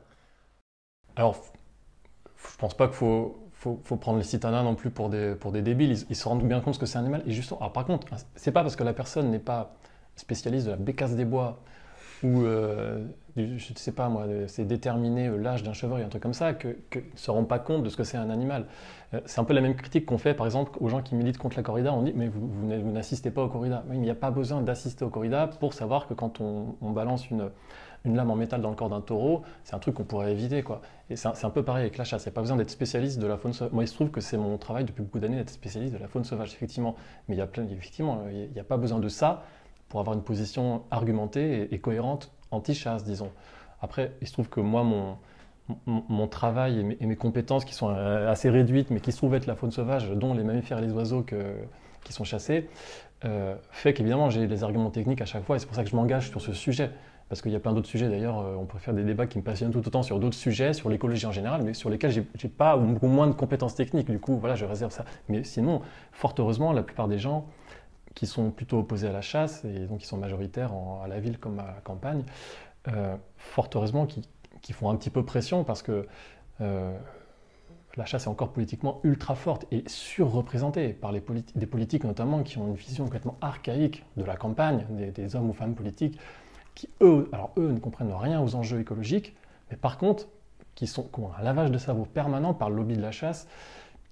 [1.15, 1.37] Alors,
[2.37, 5.51] je pense pas qu'il faut, faut, faut, prendre les citadins non plus pour des, pour
[5.51, 5.97] des débiles.
[6.09, 7.23] Ils, se rendent bien compte que c'est un animal.
[7.25, 9.75] Et justement, alors par contre, c'est pas parce que la personne n'est pas
[10.15, 11.59] spécialiste de la bécasse des bois
[12.23, 13.05] ou euh,
[13.35, 16.67] je ne sais pas moi, c'est déterminer l'âge d'un chevreuil, un truc comme ça, que,
[16.67, 18.65] ne se rend pas compte de ce que c'est un animal.
[19.13, 21.37] Euh, c'est un peu la même critique qu'on fait, par exemple, aux gens qui militent
[21.37, 21.93] contre la corrida.
[21.93, 23.83] On dit, mais vous, n'assistez pas au corrida.
[23.89, 27.29] Mais il n'y a pas besoin d'assister au corrida pour savoir que quand on, balance
[27.29, 27.49] une,
[28.05, 30.61] lame en métal dans le corps d'un taureau, c'est un truc qu'on pourrait éviter.
[30.61, 30.81] Quoi.
[31.09, 32.23] Et c'est un, peu pareil avec la chasse.
[32.23, 33.73] Il n'y a pas besoin d'être spécialiste de la faune sauvage.
[33.73, 36.07] Moi, il se trouve que c'est mon travail depuis beaucoup d'années d'être spécialiste de la
[36.07, 36.95] faune sauvage, effectivement.
[37.27, 39.43] Mais il y a il n'y a pas besoin de ça
[39.93, 43.29] pour avoir une position argumentée et, cohérente anti-chasse, disons.
[43.79, 44.83] Après, il se trouve que moi,
[45.85, 49.55] mon, travail et mes, compétences, qui sont assez réduites, mais qui se trouvent être la
[49.55, 52.67] faune sauvage, dont les mammifères et les oiseaux qui sont chassés,
[53.23, 55.91] euh, fait qu'évidemment, j'ai des arguments techniques à chaque fois, et c'est pour ça que
[55.91, 56.89] je m'engage sur ce sujet.
[57.29, 59.37] Parce qu'il y a plein d'autres sujets, d'ailleurs, euh, on peut faire des débats qui
[59.37, 62.47] me passionnent tout autant sur d'autres sujets, sur l'écologie en général, mais sur lesquels j'ai
[62.49, 64.09] pas ou beaucoup moins de compétences techniques.
[64.09, 65.05] Du coup, voilà, je réserve ça.
[65.29, 67.45] Mais sinon, fort heureusement, la plupart des gens
[68.15, 70.71] qui sont plutôt opposés à la chasse, et donc qui sont majoritaires
[71.03, 72.23] à la ville comme à la campagne,
[72.87, 74.27] euh, fort heureusement qui,
[74.61, 76.05] qui, font un petit peu pression parce que
[76.61, 76.97] euh,
[77.95, 81.23] la chasse est encore politiquement ultra forte et surreprésentée par les
[81.55, 85.49] des politiques notamment qui ont une vision complètement archaïque de la campagne, des, des, hommes
[85.49, 86.19] ou femmes politiques,
[86.75, 89.35] qui eux, alors eux ne comprennent rien aux enjeux écologiques,
[89.71, 90.27] mais par contre
[90.75, 93.47] qui, sont, qui ont un lavage de cerveau permanent par le lobby de la chasse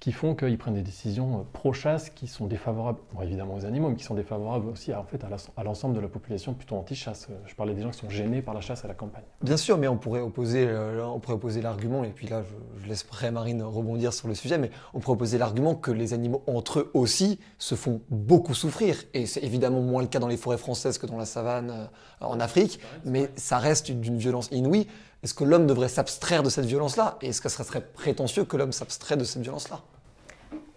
[0.01, 4.03] qui font qu'ils prennent des décisions pro-chasse qui sont défavorables, évidemment aux animaux, mais qui
[4.03, 5.23] sont défavorables aussi à, en fait,
[5.55, 7.27] à l'ensemble de la population plutôt anti-chasse.
[7.45, 9.23] Je parlais des gens qui sont gênés par la chasse à la campagne.
[9.43, 12.89] Bien sûr, mais on pourrait opposer, euh, on opposer l'argument, et puis là je, je
[12.89, 16.79] laisserai Marine rebondir sur le sujet, mais on pourrait opposer l'argument que les animaux entre
[16.79, 19.03] eux aussi se font beaucoup souffrir.
[19.13, 21.85] Et c'est évidemment moins le cas dans les forêts françaises que dans la savane euh,
[22.21, 24.87] en Afrique, mais ça reste d'une violence inouïe.
[25.23, 27.17] Est-ce que l'homme devrait s'abstraire de cette violence-là?
[27.21, 29.81] Et est-ce que ce serait prétentieux que l'homme s'abstrait de cette violence-là?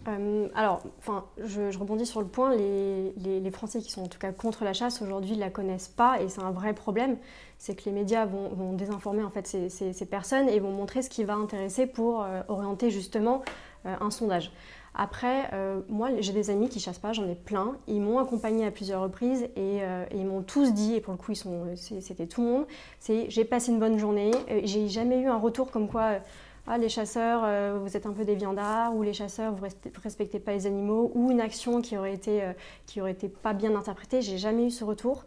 [0.06, 2.54] Euh, alors, enfin, je, je, rebondis sur le point.
[2.54, 5.88] Les, les, les, Français qui sont en tout cas contre la chasse aujourd'hui la connaissent
[5.88, 7.16] pas et c'est un vrai problème.
[7.58, 10.72] C'est que les médias vont, vont désinformer en fait ces, ces, ces, personnes et vont
[10.72, 13.42] montrer ce qui va intéresser pour euh, orienter justement
[13.86, 14.52] euh, un sondage.
[14.94, 17.76] Après, euh, moi, j'ai des amis qui chassent pas, j'en ai plein.
[17.88, 21.12] Ils m'ont accompagné à plusieurs reprises et, euh, et ils m'ont tous dit, et pour
[21.12, 21.34] le coup,
[21.74, 22.66] c'était tout le monde,
[23.00, 24.30] c'est j'ai passé une bonne journée.
[24.62, 26.18] J'ai jamais eu un retour comme quoi, euh,
[26.66, 30.00] ah, les chasseurs, euh, vous êtes un peu des viandards, ou les chasseurs, vous ne
[30.02, 32.52] respectez pas les animaux, ou une action qui aurait été, euh,
[32.86, 34.22] qui aurait été pas bien interprétée.
[34.22, 35.24] J'ai jamais eu ce retour.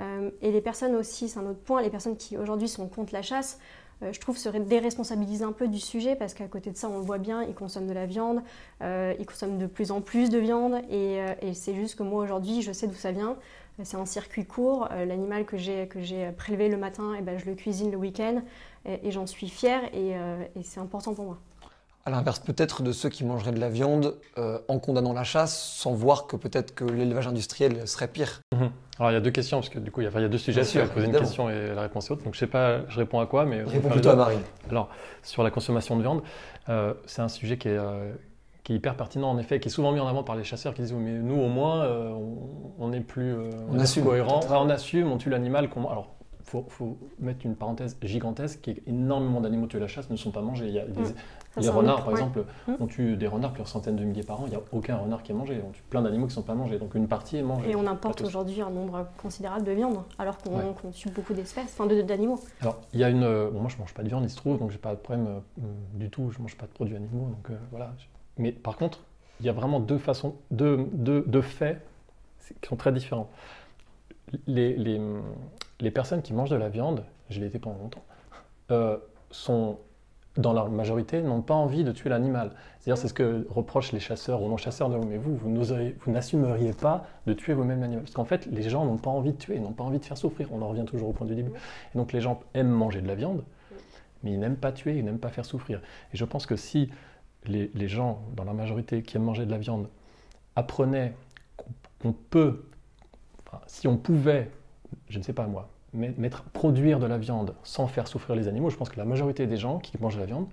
[0.00, 3.12] Euh, et les personnes aussi, c'est un autre point, les personnes qui aujourd'hui sont contre
[3.12, 3.60] la chasse,
[4.10, 7.04] je trouve, se déresponsabiliser un peu du sujet parce qu'à côté de ça, on le
[7.04, 8.42] voit bien, ils consomment de la viande,
[8.82, 12.02] euh, ils consomment de plus en plus de viande et, euh, et c'est juste que
[12.02, 13.36] moi aujourd'hui, je sais d'où ça vient.
[13.84, 14.88] C'est un circuit court.
[14.92, 15.86] Euh, L'animal que j'ai
[16.36, 18.42] prélevé le matin, et eh ben, je le cuisine le week-end
[18.84, 20.14] et, j'en suis fière et
[20.62, 21.38] c'est important pour moi.
[22.04, 25.56] À l'inverse peut-être de ceux qui mangeraient de la viande euh, en condamnant la chasse
[25.56, 28.40] sans voir que peut-être que l'élevage industriel serait pire.
[28.52, 28.66] Mmh.
[28.98, 30.24] Alors il y a deux questions parce que du coup il y a, il y
[30.24, 30.64] a deux sujets.
[30.64, 32.24] Tu vas poser une question et la réponse est autre.
[32.24, 34.38] Donc je sais pas, je réponds à quoi, mais réponds plutôt à Marie.
[34.68, 34.88] Alors
[35.22, 36.22] sur la consommation de viande,
[36.68, 38.12] euh, c'est un sujet qui est euh,
[38.64, 40.74] qui est hyper pertinent en effet, qui est souvent mis en avant par les chasseurs
[40.74, 44.70] qui disent mais nous au moins on, on, est plus, on, on assume, cohérent, on
[44.70, 45.68] assume, on tue l'animal.
[45.76, 46.16] Alors
[46.52, 50.16] faut, faut mettre une parenthèse gigantesque qui est énormément d'animaux tués à la chasse ne
[50.16, 50.66] sont pas mangés.
[50.68, 51.14] Il y a des- Mm.
[51.54, 52.72] Ça, les un renards, autre par exemple, Mm.
[52.80, 54.44] on tue des renards plusieurs centaines de milliers par an.
[54.46, 55.60] Il n'y a aucun renard qui est mangé.
[55.66, 56.78] On tue plein d'animaux qui ne sont pas mangés.
[56.78, 57.70] Donc une partie est mangée.
[57.70, 60.74] Et on importe aujourd'hui un nombre considérable de viande, alors qu'on Ouais.
[60.94, 62.38] tue beaucoup d'espèces, enfin de- d'animaux.
[62.62, 63.22] Alors, il y a une.
[63.22, 65.00] euh, bon, moi, je mange pas de viande, il se trouve, donc j'ai pas de
[65.00, 65.62] problème euh,
[65.94, 66.30] du tout.
[66.30, 67.92] Je mange pas de produits animaux, donc euh, voilà.
[68.38, 69.00] Mais par contre,
[69.40, 71.82] il y a vraiment deux façons, deux, deux, deux faits
[72.62, 73.28] qui sont très différents.
[74.46, 75.00] Les, les,
[75.80, 78.04] les personnes qui mangent de la viande, je l'ai été pendant longtemps,
[78.70, 78.96] euh,
[79.30, 79.78] sont
[80.36, 82.52] dans leur majorité n'ont pas envie de tuer l'animal.
[82.80, 84.88] C'est-à-dire, c'est ce que reprochent les chasseurs ou non-chasseurs.
[84.88, 88.04] Non, mais vous, vous n'assumeriez pas de tuer vous-même l'animal.
[88.04, 90.16] Parce qu'en fait, les gens n'ont pas envie de tuer, n'ont pas envie de faire
[90.16, 90.48] souffrir.
[90.52, 91.52] On en revient toujours au point du début.
[91.94, 93.44] Et donc, les gens aiment manger de la viande,
[94.22, 95.82] mais ils n'aiment pas tuer, ils n'aiment pas faire souffrir.
[96.14, 96.90] Et je pense que si
[97.44, 99.88] les, les gens, dans la majorité, qui aiment manger de la viande,
[100.56, 101.14] apprenaient
[102.00, 102.64] qu'on peut,
[103.66, 104.50] si on pouvait,
[105.08, 108.48] je ne sais pas moi, met- mettre, produire de la viande sans faire souffrir les
[108.48, 110.46] animaux, je pense que la majorité des gens qui mangent de la viande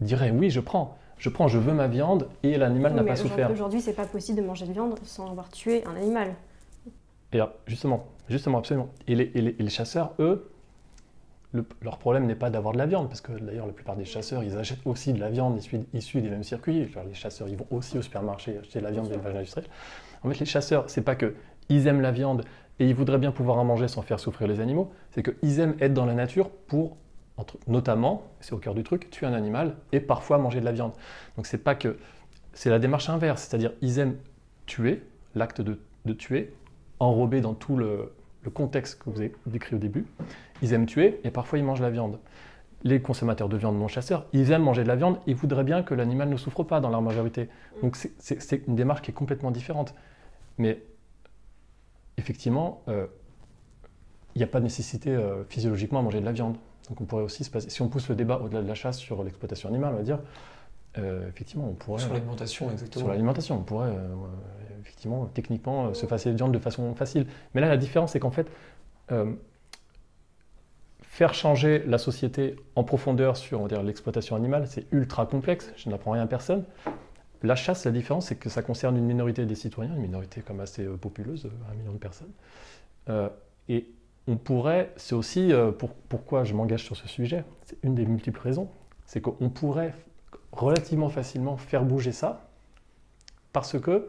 [0.00, 3.16] diraient oui, je prends, je prends, je veux ma viande et l'animal Oui, n'a pas
[3.16, 3.50] souffert.
[3.50, 6.34] Aujourd'hui, c'est pas possible de manger de viande sans avoir tué un animal.
[7.32, 8.88] Et alors, justement, justement, absolument.
[9.06, 10.50] Et les, et les- et les chasseurs, eux,
[11.52, 14.04] le- leur problème n'est pas d'avoir de la viande, parce que d'ailleurs, la plupart des
[14.04, 16.90] chasseurs, ils achètent aussi de la viande issue, issue des mêmes circuits.
[17.06, 19.68] Les chasseurs, ils vont aussi au supermarché acheter de la viande d'élevage industriel.
[20.24, 21.34] En fait, les chasseurs, c'est pas que
[21.68, 22.44] ils aiment la viande
[22.78, 25.76] et ils voudraient bien pouvoir en manger sans faire souffrir les animaux, c'est qu'ils aiment
[25.80, 26.96] être dans la nature pour,
[27.36, 30.72] entre- notamment, c'est au cœur du truc, tuer un animal et parfois manger de la
[30.72, 30.92] viande.
[31.36, 31.98] Donc c'est pas que
[32.54, 34.16] c'est la démarche inverse, c'est-à-dire ils aiment
[34.66, 35.02] tuer,
[35.34, 36.52] l'acte de, de tuer,
[36.98, 40.06] enrobé dans tout le, le contexte que vous avez décrit au début.
[40.62, 42.18] Ils aiment tuer et parfois ils mangent la viande.
[42.84, 45.82] Les consommateurs de viande non chasseurs, ils aiment manger de la viande et voudraient bien
[45.84, 47.48] que l'animal ne souffre pas dans leur majorité.
[47.80, 49.94] Donc c'est- c'est c'est une démarche qui est complètement différente.
[50.58, 50.82] Mais
[52.18, 53.06] effectivement, euh,
[54.34, 56.56] il n'y a pas de nécessité euh, physiologiquement à manger de la viande.
[56.88, 58.98] Donc on pourrait aussi se passer, si on pousse le débat au-delà de la chasse
[58.98, 60.18] sur l'exploitation animale, on va dire,
[60.98, 62.02] euh, effectivement, on pourrait...
[62.02, 63.04] Sur l'alimentation, exactement.
[63.04, 64.14] Sur l'alimentation, on pourrait euh,
[64.82, 67.26] effectivement, techniquement, euh, se passer de viande de façon facile.
[67.54, 68.46] Mais là, la différence, c'est qu'en fait,
[69.10, 69.32] euh,
[71.00, 75.72] faire changer la société en profondeur sur l'exploitation animale, c'est ultra complexe.
[75.76, 76.64] Je n'apprends rien à personne.
[77.42, 80.60] La chasse, la différence, c'est que ça concerne une minorité des citoyens, une minorité comme
[80.60, 82.30] assez euh, populeuse, euh, un million de personnes.
[83.08, 83.28] Euh,
[83.68, 83.86] et
[84.28, 88.38] on pourrait, c'est aussi pour- pourquoi je m'engage sur ce sujet, c'est une des multiples
[88.40, 88.68] raisons,
[89.04, 89.94] c'est qu'on pourrait
[90.52, 92.48] relativement facilement faire bouger ça
[93.52, 94.06] parce que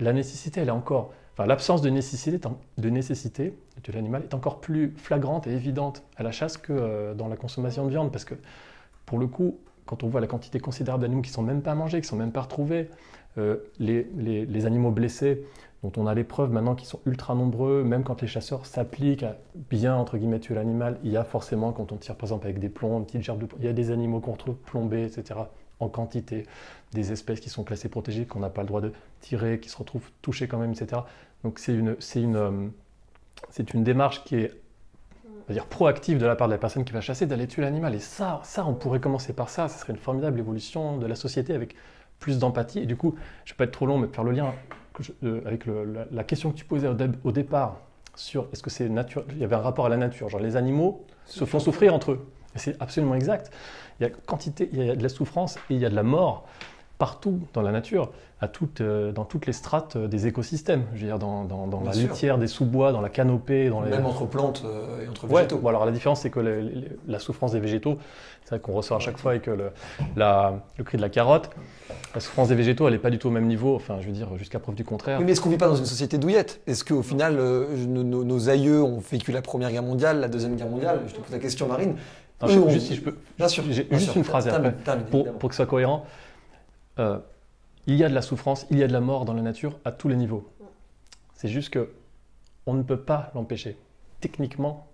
[0.00, 2.40] la nécessité, elle est encore, enfin l'absence de nécessité,
[2.78, 7.28] de nécessité de l'animal est encore plus flagrante et évidente à la chasse que dans
[7.28, 8.34] la consommation de viande, parce que
[9.06, 9.58] pour le coup,
[9.90, 12.30] quand on voit la quantité considérable d'animaux qui sont même pas mangés, qui sont même
[12.30, 12.88] pas retrouvés,
[13.38, 15.44] euh, les, les- animaux blessés
[15.82, 19.24] dont on a les preuves maintenant qui sont ultra nombreux, même quand les chasseurs s'appliquent
[19.24, 19.36] à
[19.68, 22.60] bien entre guillemets tuer l'animal, il y a forcément quand on tire par exemple avec
[22.60, 25.40] des plombs, une petite gerbe de il y a des animaux qu'on retrouve plombés, etc.
[25.80, 26.46] en quantité,
[26.92, 29.76] des espèces qui sont classées protégées qu'on n'a pas le droit de tirer, qui se
[29.76, 31.02] retrouvent touchées quand même, etc.
[31.42, 32.68] Donc c'est une, une, euh,
[33.50, 34.59] c'est une démarche qui est
[35.54, 37.94] dire, proactive de la part de la personne qui va chasser d'aller tuer l'animal.
[37.94, 39.68] Et ça, ça, on pourrait commencer par ça.
[39.68, 41.74] Ce serait une formidable évolution de la société avec
[42.18, 42.80] plus d'empathie.
[42.80, 44.52] Et du coup, je ne vais pas être trop long, mais faire le lien
[45.24, 47.78] euh, avec le- la, la question que tu posais au, dé- au départ
[48.14, 49.24] sur est-ce que c'est nature.
[49.30, 50.28] Il y avait un rapport à la nature.
[50.28, 52.26] Genre, les animaux se font souffrir entre eux.
[52.54, 53.50] Et c'est absolument exact.
[53.98, 55.94] Il y a quantité, il y a de la souffrance et il y a de
[55.94, 56.46] la mort
[57.04, 58.10] partout dans la nature,
[58.42, 60.84] à toutes, euh, dans toutes les strates euh, des écosystèmes.
[60.94, 62.08] Je veux dire, dans, dans- dans Bien la sûr.
[62.10, 63.90] litière des sous-bois, dans la canopée, dans les...
[63.90, 65.58] Même entre plantes euh, et entre Ouais, végétaux.
[65.58, 66.40] bon, alors la différence, c'est que
[67.08, 67.96] la souffrance des végétaux,
[68.44, 69.70] c'est vrai qu'on ressort à chaque fois avec le,
[70.14, 71.48] la- le cri de la carotte.
[72.14, 74.12] La souffrance des végétaux, elle n'est pas du tout au même niveau, enfin, je veux
[74.12, 75.18] dire, jusqu'à preuve du contraire.
[75.20, 76.60] Oui, mais est-ce qu'on vit pas dans une société douillette?
[76.66, 80.68] Est-ce qu'au final, euh, nos, aïeux ont vécu la Première Guerre mondiale, la Deuxième Guerre
[80.68, 81.00] mondiale?
[81.08, 81.94] Je te pose la question, Marine.
[82.42, 83.64] Non, je- juste si je peux, Bien sûr.
[83.70, 84.16] j'ai juste sûr.
[84.16, 86.04] une phrase et Termine, après, termine, pour, pour que ce soit cohérent.
[87.00, 87.18] Euh,
[87.86, 89.78] il y a de la souffrance, il y a de la mort dans la nature
[89.84, 90.48] à tous les niveaux.
[91.34, 91.92] C'est juste que
[92.66, 93.78] on ne peut pas l'empêcher.
[94.20, 94.86] Techniquement,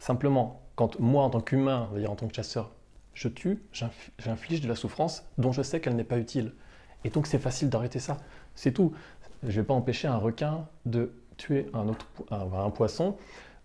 [0.00, 2.72] simplement, quand moi, en tant qu'humain, en tant que chasseur,
[3.14, 6.52] je tue, j'inf- j'inflige de la souffrance dont je sais qu'elle n'est pas utile.
[7.04, 8.16] Et donc c'est facile d'arrêter ça.
[8.56, 8.92] C'est tout.
[9.42, 13.16] Je ne vais pas empêcher un requin de tuer un, autre, un, poisson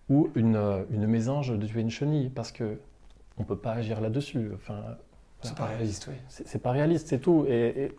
[0.08, 2.80] ou une, euh, une mésange de tuer une chenille parce que
[3.38, 4.52] on ne peut pas agir là-dessus.
[5.42, 6.16] C'est pas réaliste, oui.
[6.28, 7.46] c'est pas réaliste, c'est tout.
[7.48, 7.92] Et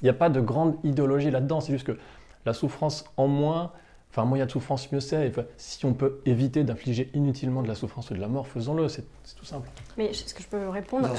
[0.00, 1.60] il n'y a pas de grande idéologie là-dedans.
[1.60, 1.98] C'est juste que
[2.46, 3.72] la souffrance en moins
[4.12, 5.32] Enfin, moins il y a de souffrance, mieux c'est.
[5.56, 9.04] Si on peut éviter d'infliger inutilement de la souffrance ou de la mort, faisons-le, c'est
[9.36, 9.68] tout simple.
[9.96, 11.08] Mais est-ce que je peux répondre?
[11.08, 11.14] Euh,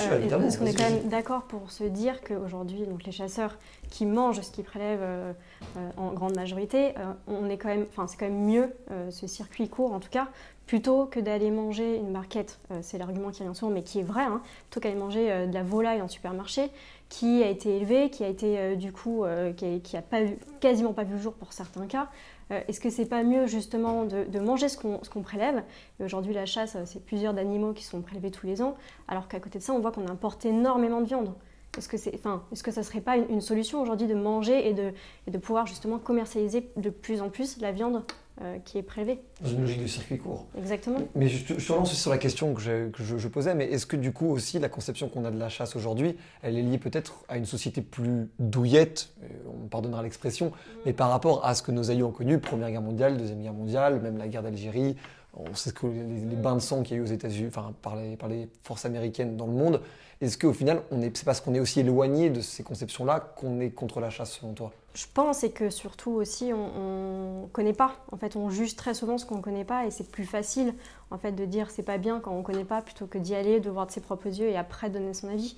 [0.45, 3.57] Est-ce qu'on est quand même d'accord pour se dire qu'aujourd'hui, donc les chasseurs
[3.89, 5.31] qui mangent ce qu'ils prélèvent euh,
[5.77, 9.09] euh, en grande majorité, euh, on est quand même, enfin c'est quand même mieux euh,
[9.09, 10.27] ce circuit court en tout cas,
[10.71, 12.57] plutôt que d'aller manger une barquette.
[12.71, 14.23] euh, c'est l'argument qui revient souvent, mais qui est vrai.
[14.23, 16.69] Hein, plutôt qu'aller manger euh, de la volaille en supermarché,
[17.09, 19.25] qui a été élevée, qui a été euh, du coup,
[19.57, 22.07] qui, a, pas vu- quasiment pas vu le jour pour certains cas.
[22.49, 25.61] Est-ce que c'est pas mieux justement de, manger ce qu'on ce prélève?
[25.99, 28.75] Aujourd'hui, la chasse, c'est plusieurs d'animaux qui sont prélevés tous les ans,
[29.09, 31.33] alors qu'à côté de ça, on voit qu'on importe énormément de viande.
[31.77, 34.69] Est-ce que, c'est, enfin, est-ce que ça serait pas une, une solution aujourd'hui de manger
[34.69, 34.93] et de,
[35.27, 38.03] et de pouvoir justement commercialiser de plus en plus la viande?
[38.41, 40.47] Euh, qui est prélevée Dans une logique de circuit court.
[40.57, 40.99] Exactement.
[41.15, 43.95] Mais je, te- je te sur la question que, je, je posais, mais est-ce que
[43.95, 47.23] du coup aussi la conception qu'on a de la chasse aujourd'hui, elle est liée peut-être
[47.29, 49.27] à une société plus douillette, euh,
[49.63, 50.51] on pardonnera l'expression,
[50.85, 53.53] mais par rapport à ce que nos aïeux ont connu, Première Guerre mondiale, Deuxième Guerre
[53.53, 54.95] mondiale, même la guerre d'Algérie,
[55.33, 57.47] on sait ce que les, les bains de sang qu'il y a eu aux États-Unis,
[57.47, 59.81] enfin par les, par les forces américaines dans le monde,
[60.19, 63.59] est-ce qu'au final, on est, c'est parce qu'on est aussi éloigné de ces conceptions-là qu'on
[63.59, 64.71] est contre la chasse selon toi?
[64.93, 67.95] Je pense et que surtout aussi on ne connaît pas.
[68.11, 70.73] En fait, on juge très souvent ce qu'on ne connaît pas et c'est plus facile
[71.11, 73.59] en fait de dire c'est pas bien quand on connaît pas plutôt que d'y aller,
[73.59, 75.55] de voir de ses propres yeux et après donner son avis.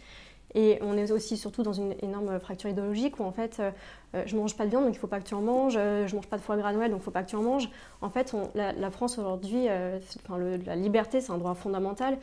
[0.55, 3.71] Et on est aussi surtout dans une énorme fracture idéologique où en fait euh,
[4.25, 6.15] je mange pas de viande donc il faut pas que tu en manges, euh, je
[6.15, 7.69] mange pas de foie gras Noël donc il faut pas que tu en manges.
[8.01, 9.99] En fait, la, France aujourd'hui, euh,
[10.65, 12.17] la liberté c'est un droit fondamental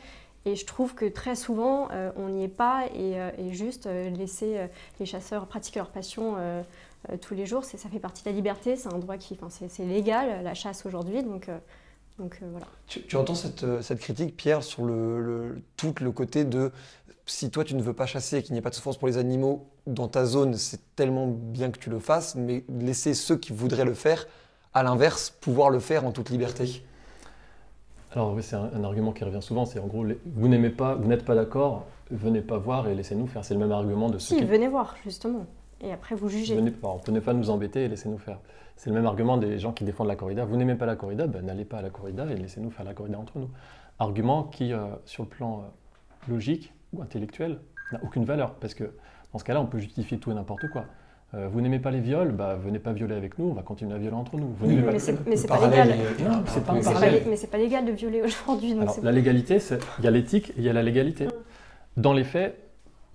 [0.45, 3.17] et je trouve que très souvent euh, on n'y est pas et,
[3.51, 4.57] juste laisser
[4.99, 6.35] les chasseurs pratiquer leur passion
[7.09, 9.17] euh, euh, tous les jours, c'est- ça fait partie de la liberté, c'est un droit
[9.17, 11.57] qui, enfin, c'est légal la chasse aujourd'hui donc, euh,
[12.19, 12.67] donc euh, voilà.
[12.87, 16.71] Tu, tu entends cette, euh, cette critique, Pierre, sur le, le- tout le côté de
[17.25, 19.07] si toi tu ne veux pas chasser et qu'il n'y ait pas de souffrance pour
[19.07, 23.37] les animaux dans ta zone, c'est tellement bien que tu le fasses, mais laisser ceux
[23.37, 24.27] qui voudraient le faire,
[24.73, 26.83] à l'inverse, pouvoir le faire en toute liberté.
[28.13, 30.69] Alors oui, c'est un, un argument qui revient souvent, c'est en gros, les- vous n'aimez
[30.69, 33.45] pas, vous n'êtes pas d'accord, venez pas voir et laissez-nous faire.
[33.45, 34.45] C'est le même argument de ceux Si, qui...
[34.45, 35.45] venez voir justement
[35.83, 36.55] et après vous jugez.
[36.55, 36.73] Venez,
[37.05, 38.39] venez pas nous embêter et laissez-nous faire.
[38.75, 40.43] C'est le même argument des gens qui défendent la corrida.
[40.45, 42.93] Vous n'aimez pas la corrida, ben, n'allez pas à la corrida et laissez-nous faire la
[42.93, 43.49] corrida entre nous.
[43.99, 47.59] Argument qui, euh, sur le plan euh, logique ou intellectuel,
[47.91, 48.55] n'a aucune valeur.
[48.55, 48.85] Parce que
[49.33, 50.85] dans ce cas-là, on peut justifier tout et n'importe quoi.
[51.33, 53.93] Euh, vous n'aimez pas les viols, bah, venez pas violer avec nous, on va continuer
[53.93, 54.47] à violer entre nous.
[54.47, 55.99] Vous Oui, n'aimez Mais pas- c'est pas parallèle légal.
[56.19, 56.81] est- Non, c'est pas un Mais
[57.37, 60.53] c'est pas, pas légal de violer aujourd'hui la légalité, c'est- il y a l'éthique et
[60.57, 61.27] il y a la légalité.
[61.95, 62.57] Dans les faits,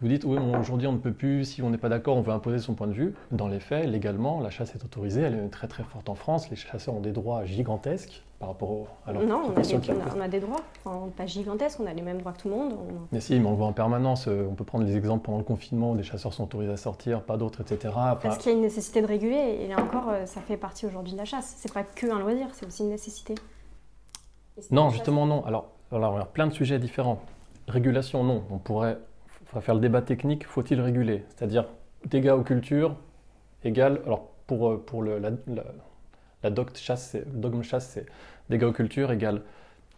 [0.02, 2.20] vous dites, oui, on- aujourd'hui on ne peut plus, si on n'est pas d'accord, on
[2.20, 3.14] veut imposer son point de vue.
[3.30, 6.50] Dans les faits, légalement, la chasse est autorisée, elle est très très forte en France.
[6.50, 9.78] Les chasseurs ont des droits gigantesques par rapport au, à leur non, on a, des,
[9.80, 12.18] qui a- on a- on a des droits, enfin, pas gigantesques, on a les mêmes
[12.18, 12.72] droits que tout le monde.
[12.74, 14.28] on- Mais si, mais on le voit en permanence.
[14.28, 16.76] euh, On peut prendre les exemples pendant le confinement où des chasseurs sont autorisés à
[16.76, 17.94] sortir, pas d'autres, etc.
[17.96, 20.58] Enfin, Parce qu'il y a une nécessité de réguler, et là encore, euh, ça fait
[20.58, 21.54] partie aujourd'hui de la chasse.
[21.56, 23.34] C'est pas que un loisir, c'est aussi une nécessité.
[24.70, 25.42] Non, chasse- justement non.
[25.46, 27.20] Alors, alors, y a plein de sujets différents.
[27.68, 28.42] Régulation, non.
[28.50, 28.98] On pourrait
[29.46, 31.24] faudrait faire le débat technique, faut-il réguler?
[31.28, 31.66] C'est-à-dire,
[32.04, 32.96] dégâts aux cultures
[33.64, 37.16] égale, alors pour, euh, pour la, la, dogme chasse,
[37.88, 38.06] c'est-
[38.50, 39.42] dégâts aux cultures égale,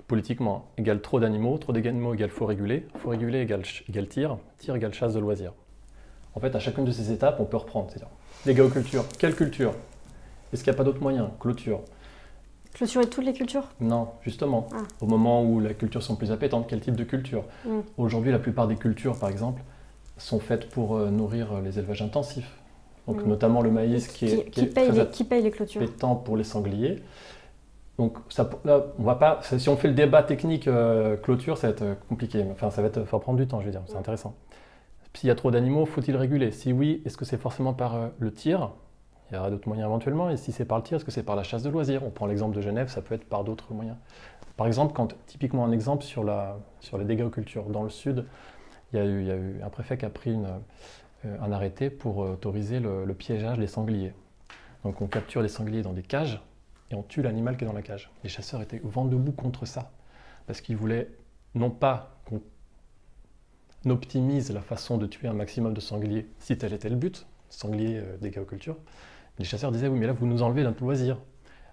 [0.07, 4.75] politiquement, égale trop d'animaux, trop d'animaux égale faut réguler, faut réguler égale, égale tir, tir
[4.75, 5.53] égale chasse de loisirs.
[6.35, 7.91] En fait, à chacune de ces étapes, on peut reprendre.
[7.91, 8.09] C'est-à-dire,
[8.47, 9.75] dégâts aux cultures, quelle culture?
[10.53, 11.29] Est-ce qu'il n'y a pas d'autres moyens?
[11.41, 11.81] Clôture,
[12.75, 14.69] Clôturer toutes les cultures non, justement.
[14.73, 14.79] Ah.
[15.01, 17.81] Au moment où les cultures sont plus appétantes, quel type de culture Mm.
[17.97, 19.63] Aujourd'hui, la plupart des cultures, par exemple,
[20.17, 22.53] sont faites pour euh, nourrir euh, les élevages intensifs.
[23.07, 23.29] Donc, Mm.
[23.29, 25.51] notamment le maïs qui, est, qui, qui qui est paye très les, qui paye les
[25.51, 27.03] clôtures appétant pour les sangliers.
[27.99, 31.67] Donc, ça, là, on va pas, si on fait le débat technique euh, clôture, ça
[31.69, 32.45] va être compliqué.
[32.53, 33.83] Enfin, ça va être, faut prendre du temps, je veux dire.
[33.87, 33.99] C'est Mm.
[33.99, 34.35] intéressant.
[35.15, 36.53] S'il y a trop d'animaux, faut-il réguler?
[36.53, 38.71] Si oui, est-ce que c'est forcément par euh, le tir?
[39.31, 40.31] Il y aura d'autres moyens éventuellement.
[40.31, 42.03] Et si c'est par le tir, est-ce que c'est par la chasse de loisirs?
[42.05, 43.97] On prend l'exemple de Genève, ça peut être par d'autres moyens.
[44.57, 47.65] Par exemple, quand, typiquement un exemple sur, la, sur les dégâts aux cultures.
[47.67, 48.25] Dans le sud,
[48.93, 50.35] il y a eu, un préfet qui a pris
[51.25, 54.13] euh, un arrêté pour euh, autoriser le, piégeage des sangliers.
[54.85, 56.41] Donc on capture les sangliers dans des cages
[56.91, 58.11] et on tue l'animal qui est dans la cage.
[58.23, 59.91] Les chasseurs étaient vent debout contre ça,
[60.47, 61.11] parce qu'ils voulaient
[61.55, 62.41] non pas qu'on
[63.91, 67.99] optimise la façon de tuer un maximum de sangliers, si tel était le but, sanglier
[67.99, 68.77] euh, dégâts aux cultures.
[69.39, 71.19] Les chasseurs disaient oui mais là vous nous enlevez notre loisir.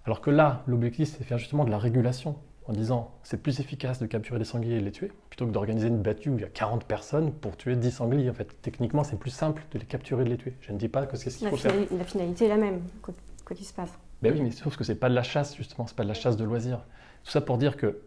[0.06, 2.36] Alors que là, l'objectif c'est de faire justement de la régulation,
[2.68, 5.52] en disant c'est plus efficace de capturer des sangliers et de les tuer, plutôt que
[5.52, 8.30] d'organiser une battue où il y a 40 personnes pour tuer 10 sangliers.
[8.30, 10.54] En fait, techniquement c'est plus simple de les capturer et de les tuer.
[10.62, 11.74] Je ne dis pas que c'est ce qu'il faut faire.
[11.98, 13.14] la finalité est la même, quoi
[13.56, 13.92] qu'il se passe.
[14.22, 16.14] Ben oui, mais sauf que c'est pas de la chasse, justement, c'est pas de la
[16.16, 16.80] chasse de loisirs.
[17.24, 18.00] Tout ça pour dire que,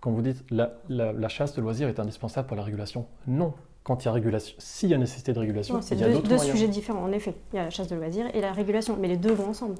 [0.00, 3.54] quand vous dites la, la- la chasse de loisirs est indispensable pour la régulation, non.
[3.86, 6.02] Quand il y a régulation, s'il y a nécessité de régulation, Non, c'est il y
[6.02, 6.56] a deux, d'autres deux moyens.
[6.56, 7.36] sujets différents, en effet.
[7.52, 9.76] Il y a la chasse de loisirs et la régulation, mais les deux vont ensemble.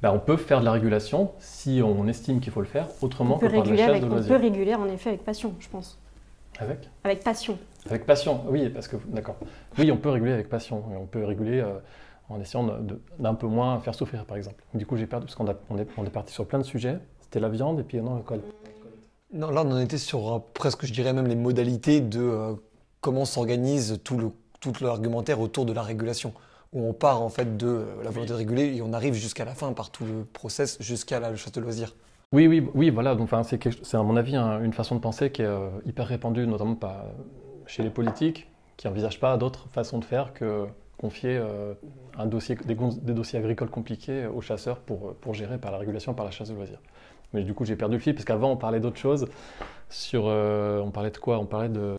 [0.00, 3.34] bah, on peut faire de la régulation si on estime qu'il faut le faire autrement
[3.36, 5.10] On peut, que par de la réguler chasse avec, de on peut réguler en effet
[5.10, 5.98] avec passion, je pense.
[6.58, 6.88] Avec?
[7.04, 7.58] Avec passion.
[7.84, 9.36] Avec passion, oui, parce que d'accord.
[9.76, 10.82] Oui, on peut réguler avec passion.
[10.94, 11.80] Et on peut réguler euh,
[12.30, 12.66] en essayant
[13.18, 14.64] d'un peu moins faire souffrir, par exemple.
[14.72, 16.98] Du coup, j'ai perdu parce qu'on on est, on est parti sur plein de sujets.
[17.20, 18.40] C'était la viande et puis non, le col.
[19.34, 22.54] Non, là, on en était sur euh, presque, je dirais même, les modalités de euh,
[23.02, 24.30] comment s'organise tout le
[24.60, 26.32] tout l'argumentaire autour de la régulation.
[26.72, 29.44] Où on part en fait de euh, la volonté de réguler et on arrive jusqu'à
[29.44, 31.94] la fin par tout le process, jusqu'à la chasse de loisirs.
[32.32, 33.14] Oui, oui, oui, voilà.
[33.14, 36.06] Donc, enfin, c'est à mon avis un- une façon de penser qui est euh, hyper
[36.06, 37.04] répandue, notamment pas
[37.66, 38.48] chez les politiques,
[38.78, 40.64] qui n'envisagent pas d'autres façons de faire que
[40.96, 41.74] confier euh,
[42.16, 42.76] un dossier, des,
[43.12, 46.54] dossiers agricoles compliqués aux chasseurs pour, pour gérer par la régulation, par la chasse de
[46.54, 46.80] loisirs.
[47.34, 49.26] Mais du coup, j'ai perdu le fil parce qu'avant, on parlait d'autre chose.
[49.90, 51.38] Sur, on parlait de quoi?
[51.38, 51.96] On parlait de.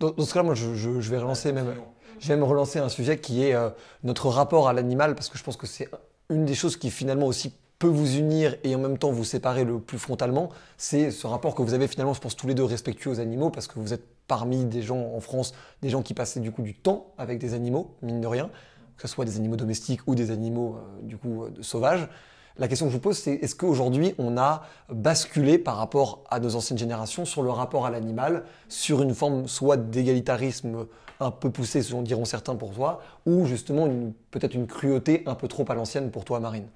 [0.00, 1.74] Dans, dans ce cas-là, moi, je, je- je vais relancer même,
[2.18, 3.70] je vais même relancer un sujet qui est euh,
[4.02, 5.88] notre rapport à l'animal, parce que je pense que c'est
[6.30, 9.64] une des choses qui finalement aussi peut vous unir et en même temps vous séparer
[9.64, 12.64] le plus frontalement, c'est ce rapport que vous avez finalement, je pense, tous les deux
[12.64, 16.14] respectueux aux animaux, parce que vous êtes parmi des gens en France, des gens qui
[16.14, 18.48] passaient du coup du temps avec des animaux, mine de rien,
[18.96, 22.08] que ce soit des animaux domestiques ou des animaux euh, du coup euh, sauvages.
[22.56, 26.38] La question que je vous pose, c'est est-ce qu'aujourd'hui on a basculé par rapport à
[26.38, 30.86] nos anciennes générations sur le rapport à l'animal, sur une forme soit d'égalitarisme
[31.18, 33.88] un peu poussé, selon diront certains pour toi, ou justement
[34.30, 36.68] peut-être une cruauté un peu trop à l'ancienne pour toi, Marine?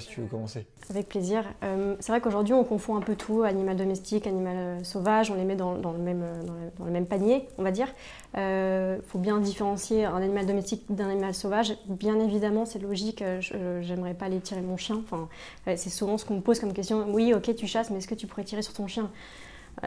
[0.00, 0.66] Si tu veux commencer.
[0.90, 1.44] Avec plaisir.
[1.62, 5.34] Euh, c'est vrai qu'aujourd'hui, on confond un peu tout, animal domestique, animal euh, sauvage, on
[5.34, 6.42] les met dans, dans le, même, euh,
[6.78, 7.88] dans, le, même panier, on va dire.
[8.34, 11.74] Il faut bien différencier un animal domestique d'un animal sauvage.
[11.88, 13.24] Bien évidemment, c'est logique,
[13.80, 15.00] j'aimerais pas aller tirer mon chien.
[15.04, 15.28] Enfin,
[15.76, 17.06] c'est souvent ce qu'on me pose comme question.
[17.08, 19.10] Oui, ok, tu chasses, mais est-ce que tu pourrais tirer sur ton chien?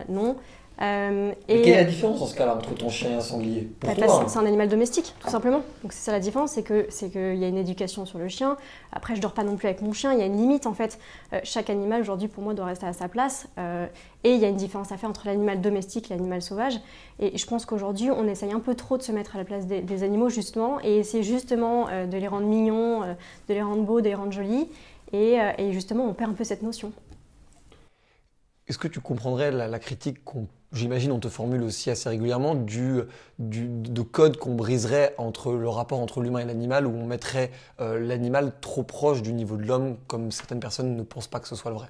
[0.10, 0.38] Non.
[0.82, 4.40] Euh, et- différence dans ce cas-là entre ton chien et un sanglier bah, que c'est
[4.40, 5.62] un animal domestique, tout simplement.
[5.84, 8.28] Donc c'est ça la différence, c'est que c'est qu'il y a une éducation sur le
[8.28, 8.58] chien.
[8.92, 10.12] Après, je dors pas non plus avec mon chien.
[10.14, 10.98] Il y a une limite en fait.
[11.34, 13.48] Euh, chaque animal aujourd'hui pour moi doit rester à sa place.
[13.60, 13.86] Euh,
[14.24, 16.80] et il y a une différence à faire entre l'animal domestique et l'animal sauvage.
[17.20, 19.68] Et je pense qu'aujourd'hui on essaye un peu trop de se mettre à la place
[19.68, 23.14] des, des animaux justement et essayer justement euh, de les rendre mignons, euh,
[23.50, 24.68] de les rendre beaux, de les rendre jolis.
[25.14, 26.92] Et, euh, et justement on perd un peu cette notion.
[28.68, 32.56] Est-ce que tu comprendrais la, la critique qu'on, j'imagine, on te formule aussi assez régulièrement
[32.56, 33.02] du,
[33.40, 37.52] du- de code qu'on briserait entre le rapport entre l'humain et l'animal, où on mettrait
[37.80, 41.48] euh, l'animal trop proche du niveau de l'homme, comme certaines personnes ne pensent pas que
[41.48, 41.90] ce soit le vrai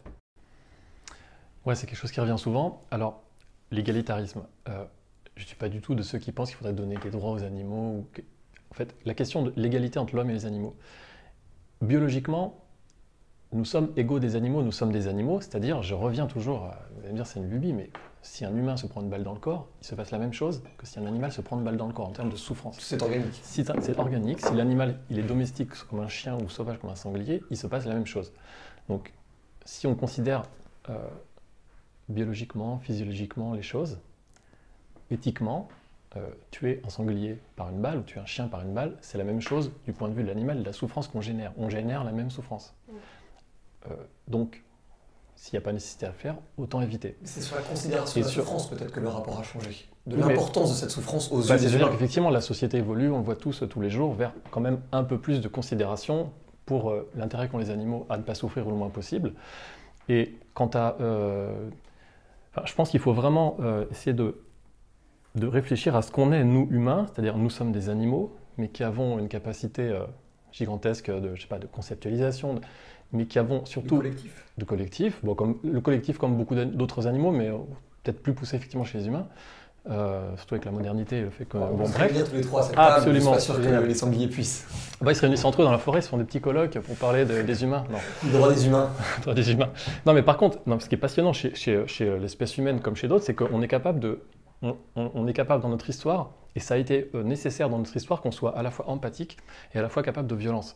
[1.66, 2.82] Ouais, c'est quelque chose qui revient souvent.
[2.90, 3.22] Alors,
[3.70, 4.42] l'égalitarisme.
[4.70, 4.84] euh,
[5.36, 7.32] je ne suis pas du tout de ceux qui pensent qu'il faudrait donner des droits
[7.32, 8.06] aux animaux.
[8.72, 10.76] En fait, la question de l'égalité entre l'homme et les animaux.
[11.82, 12.58] Biologiquement,
[13.54, 17.12] nous sommes égaux des animaux, nous sommes des animaux, c'est-à-dire, je reviens toujours, vous allez
[17.12, 17.90] me dire c'est une lubie, mais
[18.22, 20.34] si un humain se prend une balle dans le corps, il se passe la même
[20.34, 22.36] chose que si un animal se prend une balle dans le corps en termes de
[22.36, 22.78] souffrance.
[22.80, 23.40] C'est organique.
[23.42, 26.96] Si c'est organique, si l'animal il est domestique comme un chien ou sauvage comme un
[26.96, 28.32] sanglier, il se passe la même chose.
[28.90, 29.14] Donc,
[29.66, 30.44] si on considère
[30.90, 30.98] euh,
[32.10, 34.00] biologiquement, physiologiquement les choses,
[35.10, 35.68] éthiquement,
[36.18, 39.18] euh, tuer un sanglier par une balle ou tuer un chien par une balle, c'est
[39.18, 41.54] la même chose du point de vue de l'animal et de la souffrance qu'on génère.
[41.58, 42.74] On génère la même souffrance.
[43.90, 43.96] Euh,
[44.28, 44.64] donc,
[45.42, 47.18] s'il n'y a pas nécessité à le faire, autant éviter.
[47.24, 49.88] C'est sur la considération de la sur- souffrance peut-être que le rapport a changé.
[50.06, 53.10] De Oui, mais- l'importance de cette souffrance aux Bah, yeux C'est-à-dire qu'effectivement, la société évolue,
[53.10, 55.48] on le voit tous euh, tous les jours, vers quand même un peu plus de
[55.48, 56.32] considération
[56.68, 59.34] pour euh, l'intérêt qu'ont les animaux à ne pas souffrir le moins possible.
[60.10, 60.96] Et quant à...
[61.02, 61.70] euh,
[62.52, 64.44] enfin, je pense qu'il faut vraiment euh, essayer de,
[65.34, 68.84] de réfléchir à ce qu'on est, nous, humains, c'est-à-dire nous sommes des animaux, mais qui
[68.84, 69.92] avons une capacité
[70.52, 72.62] gigantesque de, je sais pas, de conceptualisation,
[73.14, 74.46] mais qui avons surtout collectif.
[74.58, 77.58] de collectif, bon, comme, le collectif comme beaucoup d'autres animaux, mais euh,
[78.04, 79.28] peut-être plus poussé effectivement chez les humains,
[79.90, 81.58] euh, surtout avec la modernité et le fait que...
[81.58, 84.28] on bon, se bref, tous les trois Ah, table, absolument, pas sûr que les sangliers
[84.28, 84.68] puissent.
[85.02, 86.78] bah, ils se réunissent entre eux dans la forêt, ils se font des petits colloques
[86.80, 87.84] pour parler de- des humains.
[87.92, 88.92] Non, Le droit des humains.
[89.22, 89.70] droits des humains.
[90.06, 92.96] Non, mais par contre, non, ce qui est passionnant chez, chez- chez l'espèce humaine comme
[92.96, 94.20] chez d'autres, c'est qu'on est capable de...
[94.62, 97.80] On, on- on est capable dans notre histoire, et ça a été euh, nécessaire dans
[97.80, 99.38] notre histoire qu'on soit à la fois empathique
[99.74, 100.76] et à la fois capable de violence.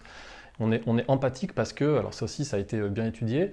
[0.60, 3.52] On est, empathique parce que, alors ça aussi ça a été euh, bien étudié,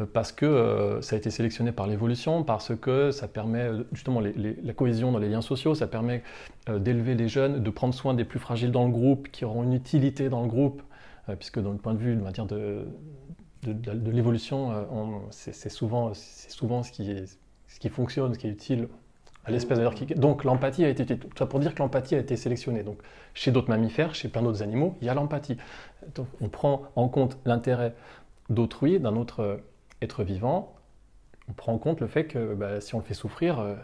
[0.00, 4.20] euh, parce que euh, ça a été sélectionné par l'évolution, parce que ça permet justement
[4.20, 6.22] la cohésion dans les liens sociaux, ça permet
[6.68, 9.74] d'élever les jeunes, de prendre soin des plus fragiles dans le groupe, qui auront une
[9.74, 10.82] utilité dans le groupe,
[11.38, 17.14] puisque dans le point de vue de, de, l'évolution, on- c'est souvent, ce, qui
[17.68, 18.88] ce qui fonctionne, ce qui est utile
[19.44, 19.94] à l'espèce d'ailleurs.
[19.94, 21.18] qui- Donc l'empathie a été utile.
[21.18, 22.82] Tout ça pour dire que l'empathie a été sélectionnée.
[22.82, 22.98] Donc
[23.34, 25.56] chez d'autres mammifères, chez plein d'autres animaux, il y a l'empathie.
[26.14, 27.94] Donc, on prend en compte l'intérêt
[28.48, 29.56] d'autrui, d'un autre euh,
[30.02, 30.74] être vivant.
[31.48, 33.74] On prend en compte le fait que bah, si on le fait souffrir, euh,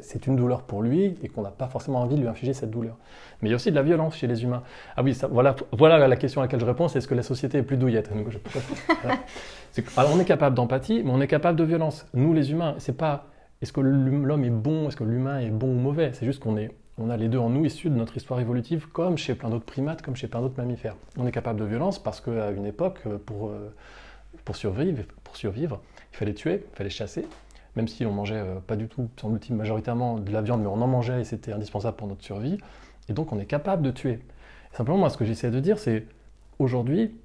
[0.00, 2.70] c'est une douleur pour lui et qu'on n'a pas forcément envie de lui infliger cette
[2.70, 2.96] douleur.
[3.40, 4.62] Mais il y a aussi de la violence chez les humains.
[4.96, 7.22] Ah oui, ça, voilà, voilà la question à laquelle je réponds, c'est est-ce que la
[7.22, 8.38] société est plus douillette Donc, je,
[9.96, 12.06] Alors on est capable d'empathie, mais on est capable de violence.
[12.14, 13.26] Nous les humains, c'est pas
[13.62, 16.56] est-ce que l'homme est bon, est-ce que l'humain est bon ou mauvais, c'est juste qu'on
[16.56, 19.50] est on a les deux en nous issus de notre histoire évolutive, comme chez plein
[19.50, 20.96] d'autres primates, comme chez plein d'autres mammifères.
[21.16, 23.72] On est capable de violence parce qu'à une époque, pour, euh,
[24.44, 25.04] pour, survivre,
[26.12, 27.26] il fallait tuer, il fallait chasser,
[27.76, 30.66] même si on mangeait euh, pas du tout, sans doute majoritairement de la viande, mais
[30.66, 32.58] on en mangeait et c'était indispensable pour notre survie.
[33.08, 34.18] Et donc on est capable de tuer.
[34.72, 36.04] simplement, moi, ce que j'essaie de dire, c'est
[36.58, 37.16] aujourd'hui,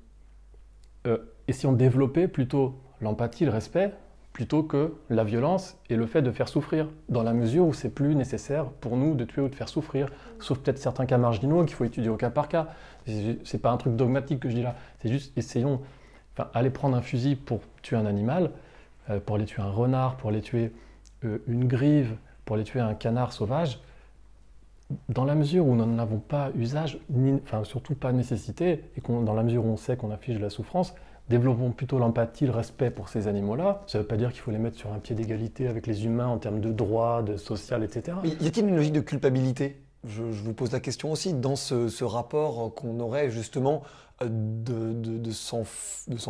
[1.08, 1.18] euh,
[1.48, 3.92] et si on développait plutôt l'empathie, le respect,
[4.34, 7.92] plutôt que la violence et le fait de faire souffrir, dans la mesure où c'est
[7.92, 10.10] plus nécessaire pour nous de tuer ou de faire souffrir,
[10.40, 12.70] sauf peut-être certains cas marginaux qu'il faut étudier au cas par cas.
[13.06, 15.82] C'est pas un truc dogmatique que je dis là, c'est juste essayons,
[16.34, 18.50] enfin, aller prendre un fusil pour tuer un animal,
[19.12, 20.72] euh, pour aller tuer un renard, pour aller tuer
[21.26, 23.82] euh, une grive, pour aller tuer un canard sauvage,
[25.10, 29.02] dans la mesure où nous n'en avons pas usage, ni, enfin surtout pas nécessité, et
[29.02, 30.96] dans la mesure où on sait qu'on affiche de la souffrance,
[31.30, 33.84] développons plutôt l'empathie, le respect pour ces animaux-là.
[33.88, 36.06] Ça ne veut pas dire qu'il faut les mettre sur un pied d'égalité avec les
[36.06, 38.18] humains en termes de droits, de social, etc.
[38.24, 39.84] Y a-t-il une logique de culpabilité?
[40.06, 43.84] Je, vous pose la question aussi, dans ce, rapport qu'on aurait justement
[44.22, 45.64] euh, de, s'en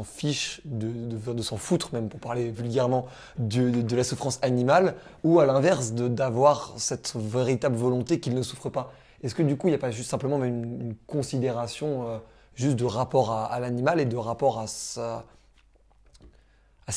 [0.04, 3.08] fiche, de, s'en foutre même, pour parler vulgairement,
[3.40, 8.94] de, la souffrance animale, ou à l'inverse, d'avoir cette véritable volonté qu'il ne souffre pas?
[9.24, 12.18] Est-ce que du coup, il n'y a pas juste simplement une, considération euh,
[12.56, 15.24] juste de rapport à, l'animal et de rapport à, ses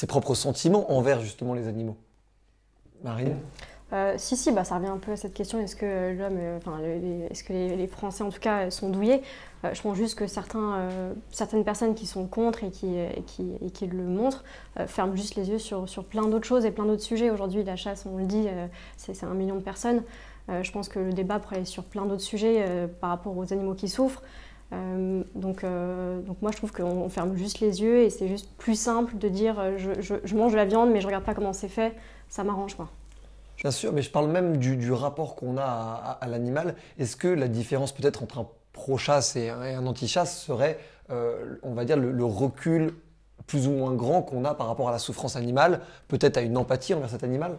[0.06, 1.96] propres sentiments envers justement les animaux.
[3.02, 3.36] Marine?
[3.92, 5.60] Euh, si, si, bah, ça revient un peu à cette question.
[5.60, 6.80] Est-ce que l'homme, euh, enfin,
[7.30, 9.22] est-ce que les, Français en tout cas sont douillés?
[9.64, 10.88] Euh, Je pense juste que certains,
[11.30, 12.96] certaines personnes qui sont contre et qui,
[13.26, 14.44] qui, qui le montrent
[14.86, 17.30] ferment juste les yeux sur, sur plein d'autres choses et plein d'autres sujets.
[17.30, 18.48] Aujourd'hui, la chasse, on le dit,
[18.96, 20.02] c'est un million de personnes.
[20.48, 23.74] je pense que le débat pourrait aller sur plein d'autres sujets par rapport aux animaux
[23.74, 24.22] qui souffrent.
[24.72, 28.48] Euh, donc, euh, donc moi je trouve qu'on ferme juste les yeux et c'est juste
[28.58, 31.52] plus simple de dire euh, je, mange de la viande mais je regarde pas comment
[31.52, 31.94] c'est fait,
[32.28, 32.88] ça m'arrange quoi.
[33.58, 36.74] Bien sûr, mais je parle même du, rapport qu'on a à, l'animal.
[36.98, 41.96] Est-ce que la différence peut-être entre un pro-chasse et, un anti-chasse serait, on va dire,
[41.96, 42.92] le, recul
[43.46, 46.58] plus ou moins grand qu'on a par rapport à la souffrance animale, peut-être à une
[46.58, 47.56] empathie envers cet animal?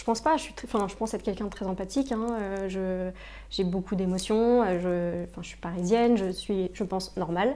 [0.00, 2.10] Je pense pas, je, suis je pense être quelqu'un de très empathique.
[2.10, 2.26] Hein.
[2.40, 3.10] Euh,
[3.50, 7.54] j'ai beaucoup d'émotions, euh, je, suis parisienne, je suis, je pense, normale,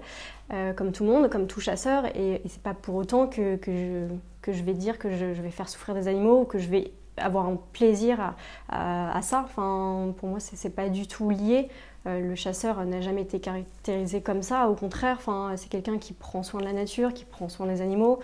[0.53, 2.05] euh, comme tout le monde, comme tout chasseur.
[2.14, 5.70] Et, et c'est pas pour autant que, que, je, vais dire que je, vais faire
[5.70, 8.35] souffrir des animaux ou que je vais avoir un plaisir
[8.68, 9.43] à, à, ça.
[9.47, 11.68] Enfin, pour moi, c'est pas du tout lié.
[12.05, 14.68] le chasseur n'a jamais été caractérisé comme ça.
[14.68, 17.80] Au contraire, enfin, c'est quelqu'un qui prend soin de la nature, qui prend soin des
[17.80, 18.18] animaux,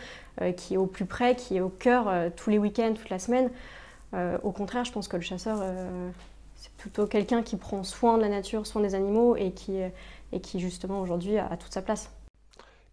[0.58, 3.48] qui est au plus près, qui est au cœur tous les week-ends, toute la semaine.
[4.14, 6.10] Euh, au contraire, je pense que le chasseur, euh,
[6.56, 9.88] c'est plutôt quelqu'un qui prend soin de la nature, soin des animaux et qui, euh,
[10.32, 12.10] et qui justement aujourd'hui a, toute sa place.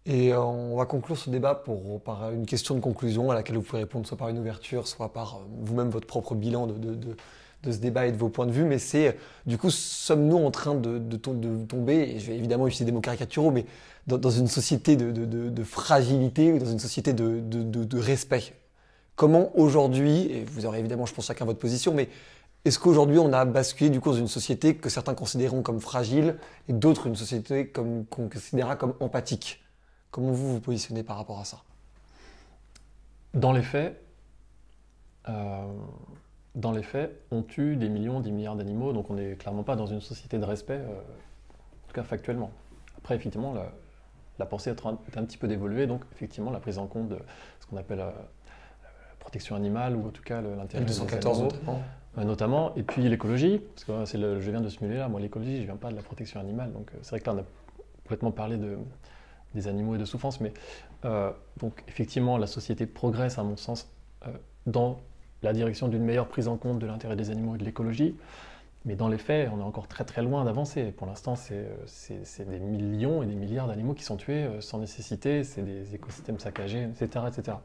[0.06, 3.62] Et on va conclure ce débat pour, par une question de conclusion à laquelle vous
[3.62, 7.72] pouvez répondre soit par une ouverture, soit par vous-même votre propre bilan de, de, de,
[7.72, 8.64] ce débat et de vos points de vue.
[8.64, 12.92] Mais c'est, du coup, sommes-nous en train de, tomber, et je vais évidemment utiliser des
[12.92, 13.66] mots caricaturaux, mais
[14.06, 18.54] dans, une société de, fragilité ou dans une société de, respect?
[19.18, 22.08] Comment aujourd'hui, et vous aurez évidemment, je pense, chacun votre position, mais
[22.64, 26.36] est-ce qu'aujourd'hui on a basculé du coup dans une société que certains considéreront comme fragile
[26.68, 29.60] et d'autres une société qu'on considérera comme empathique?
[30.12, 31.64] Comment vous vous positionnez par rapport à ça?
[33.34, 34.00] Dans les faits,
[35.28, 35.66] euh,
[36.54, 39.74] dans les faits, on tue des millions, des milliards d'animaux, donc on n'est clairement pas
[39.74, 42.52] dans une société de respect, euh, en tout cas factuellement.
[42.98, 43.52] Après, effectivement,
[44.38, 47.18] la, pensée est un, un petit peu d'évoluer, donc effectivement, la prise en compte de
[47.58, 48.12] ce qu'on appelle euh,
[49.28, 51.82] protection animale ou en tout cas l'intérêt des animaux, notamment.
[52.16, 52.74] Euh, notamment.
[52.76, 55.76] Et puis l'écologie, parce que c'est je viens de ce milieu-là, moi l'écologie, je viens
[55.76, 57.44] pas de la protection animale, donc euh, c'est vrai que là on a
[58.02, 58.78] complètement parlé de,
[59.54, 60.54] des animaux et de souffrance, mais
[61.04, 63.90] euh, donc effectivement la société progresse à mon sens
[64.66, 64.98] dans
[65.42, 68.16] la direction d'une meilleure prise en compte de l'intérêt des animaux et de l'écologie.
[68.84, 70.92] Mais dans les faits, on est encore très très loin d'avancer.
[70.92, 75.62] Pour l'instant, c'est des millions et des milliards d'animaux qui sont tués sans nécessité, c'est
[75.62, 77.26] des écosystèmes saccagés, etc.
[77.28, 77.56] etc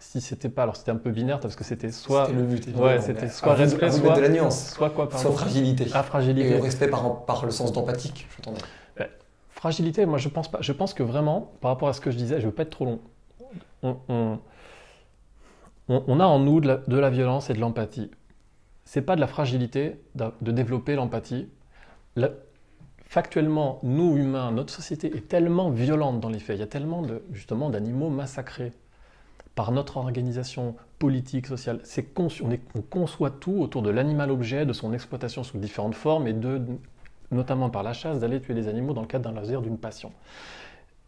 [0.00, 2.28] si c'était pas, alors c'était un peu binaire parce que c'était soit.
[2.28, 2.68] Le but.
[2.76, 4.16] Ouais, c'était soit respect, soit.
[4.16, 4.72] de la nuance.
[4.72, 5.86] Soit quoi, Soit fragilité.
[5.92, 6.48] Ah, fragilité.
[6.48, 8.60] Et le respect par, par le sens d'empathique, j'entendais.
[9.50, 10.58] fragilité, moi je pense pas.
[10.60, 12.70] Je pense que vraiment, par rapport à ce que je disais, je veux pas être
[12.70, 13.00] trop long.
[13.82, 14.38] On, on,
[15.88, 18.10] on, a en nous de la, de la violence et de l'empathie.
[18.84, 21.48] C'est pas de la fragilité de développer l'empathie.
[23.04, 26.56] Factuellement, nous humains, notre société est tellement violente dans les faits.
[26.56, 28.72] Il y a tellement de, justement d'animaux massacrés
[29.58, 31.80] par notre organisation politique, sociale.
[32.16, 36.62] On, conçoit tout autour de l'animal-objet, de son exploitation sous différentes formes et de,
[37.32, 40.12] notamment par la chasse, d'aller tuer des animaux dans le cadre d'un loisir, d'une passion.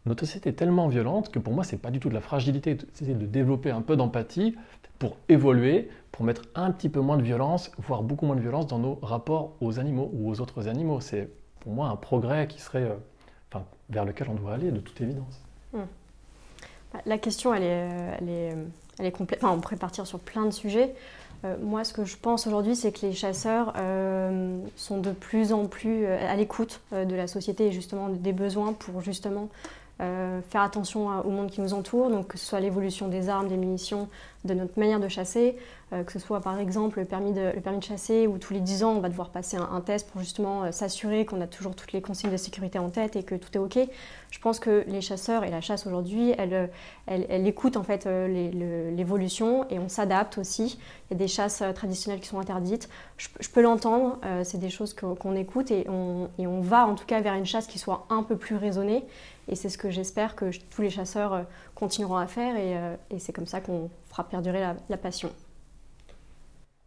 [0.05, 2.77] Notre société est tellement violente que pour moi, c'est pas du tout de la fragilité,
[2.91, 4.57] c'est de développer un peu d'empathie
[4.99, 8.67] pour évoluer, pour mettre un petit peu moins de violence, voire beaucoup moins de violence
[8.67, 10.99] dans nos rapports aux animaux ou aux autres animaux.
[10.99, 11.29] C'est
[11.61, 15.41] pour moi un progrès qui serait, euh, vers lequel on devrait aller de toute évidence.
[15.73, 15.87] Hum.
[17.05, 17.89] La question, elle est,
[18.19, 18.55] elle est,
[18.99, 19.43] elle est complète.
[19.43, 20.93] On pourrait partir sur plein de sujets.
[21.43, 25.53] Euh, moi, ce que je pense aujourd'hui, c'est que les chasseurs euh, sont de plus
[25.53, 29.49] en plus euh, à l'écoute euh, de la société et justement des besoins pour justement
[30.01, 33.47] euh, faire attention au monde qui nous entoure, donc que ce soit l'évolution des armes,
[33.47, 34.07] des munitions,
[34.45, 35.55] de notre manière de chasser,
[35.93, 38.53] euh, que ce soit par exemple le permis, de, le permis de chasser où tous
[38.53, 41.47] les 10 ans on va devoir passer un, test pour justement euh, s'assurer qu'on a
[41.47, 43.79] toujours toutes les consignes de sécurité en tête et que tout est ok.
[44.31, 46.69] Je pense que les chasseurs et la chasse aujourd'hui, elle,
[47.05, 50.79] elle, elle écoute en fait l'évolution et on s'adapte aussi.
[51.09, 52.89] Il y a des chasses traditionnelles qui sont interdites.
[53.17, 56.87] Je, peux l'entendre, euh, c'est des choses qu'on qu écoute et on, et on va
[56.87, 59.05] en tout cas vers une chasse qui soit un peu plus raisonnée.
[59.47, 61.45] Et c'est ce que j'espère que tous les chasseurs
[61.81, 65.31] continueront à faire et, euh, et c'est comme ça qu'on fera perdurer la, la passion.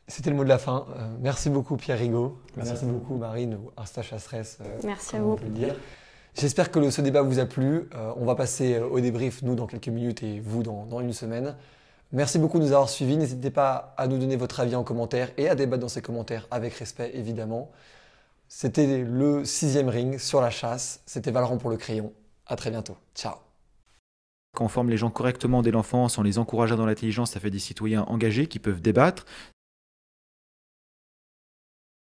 [0.06, 0.86] C'était le mot de la fin.
[0.96, 2.38] Euh, merci beaucoup Pierre Rigaud.
[2.56, 4.58] Merci, merci beaucoup Marine ou Arsta Chasseresse.
[4.60, 5.36] Euh, merci à vous.
[6.38, 7.88] J'espère que le, ce débat vous a plu.
[7.94, 11.12] Euh, on va passer au débrief, nous, dans quelques minutes et vous, dans, dans une
[11.12, 11.56] semaine.
[12.12, 13.16] Merci beaucoup de nous avoir suivis.
[13.16, 16.46] N'hésitez pas à nous donner votre avis en commentaire et à débattre dans ces commentaires
[16.50, 17.70] avec respect, évidemment.
[18.48, 21.00] C'était le sixième ring sur la chasse.
[21.06, 22.12] C'était Valorant pour le crayon.
[22.46, 22.96] À très bientôt.
[23.14, 23.34] Ciao.
[24.54, 27.50] Quand on forme les gens correctement dès l'enfance, en les encourageant dans l'intelligence, ça fait
[27.50, 29.26] des citoyens engagés qui peuvent débattre.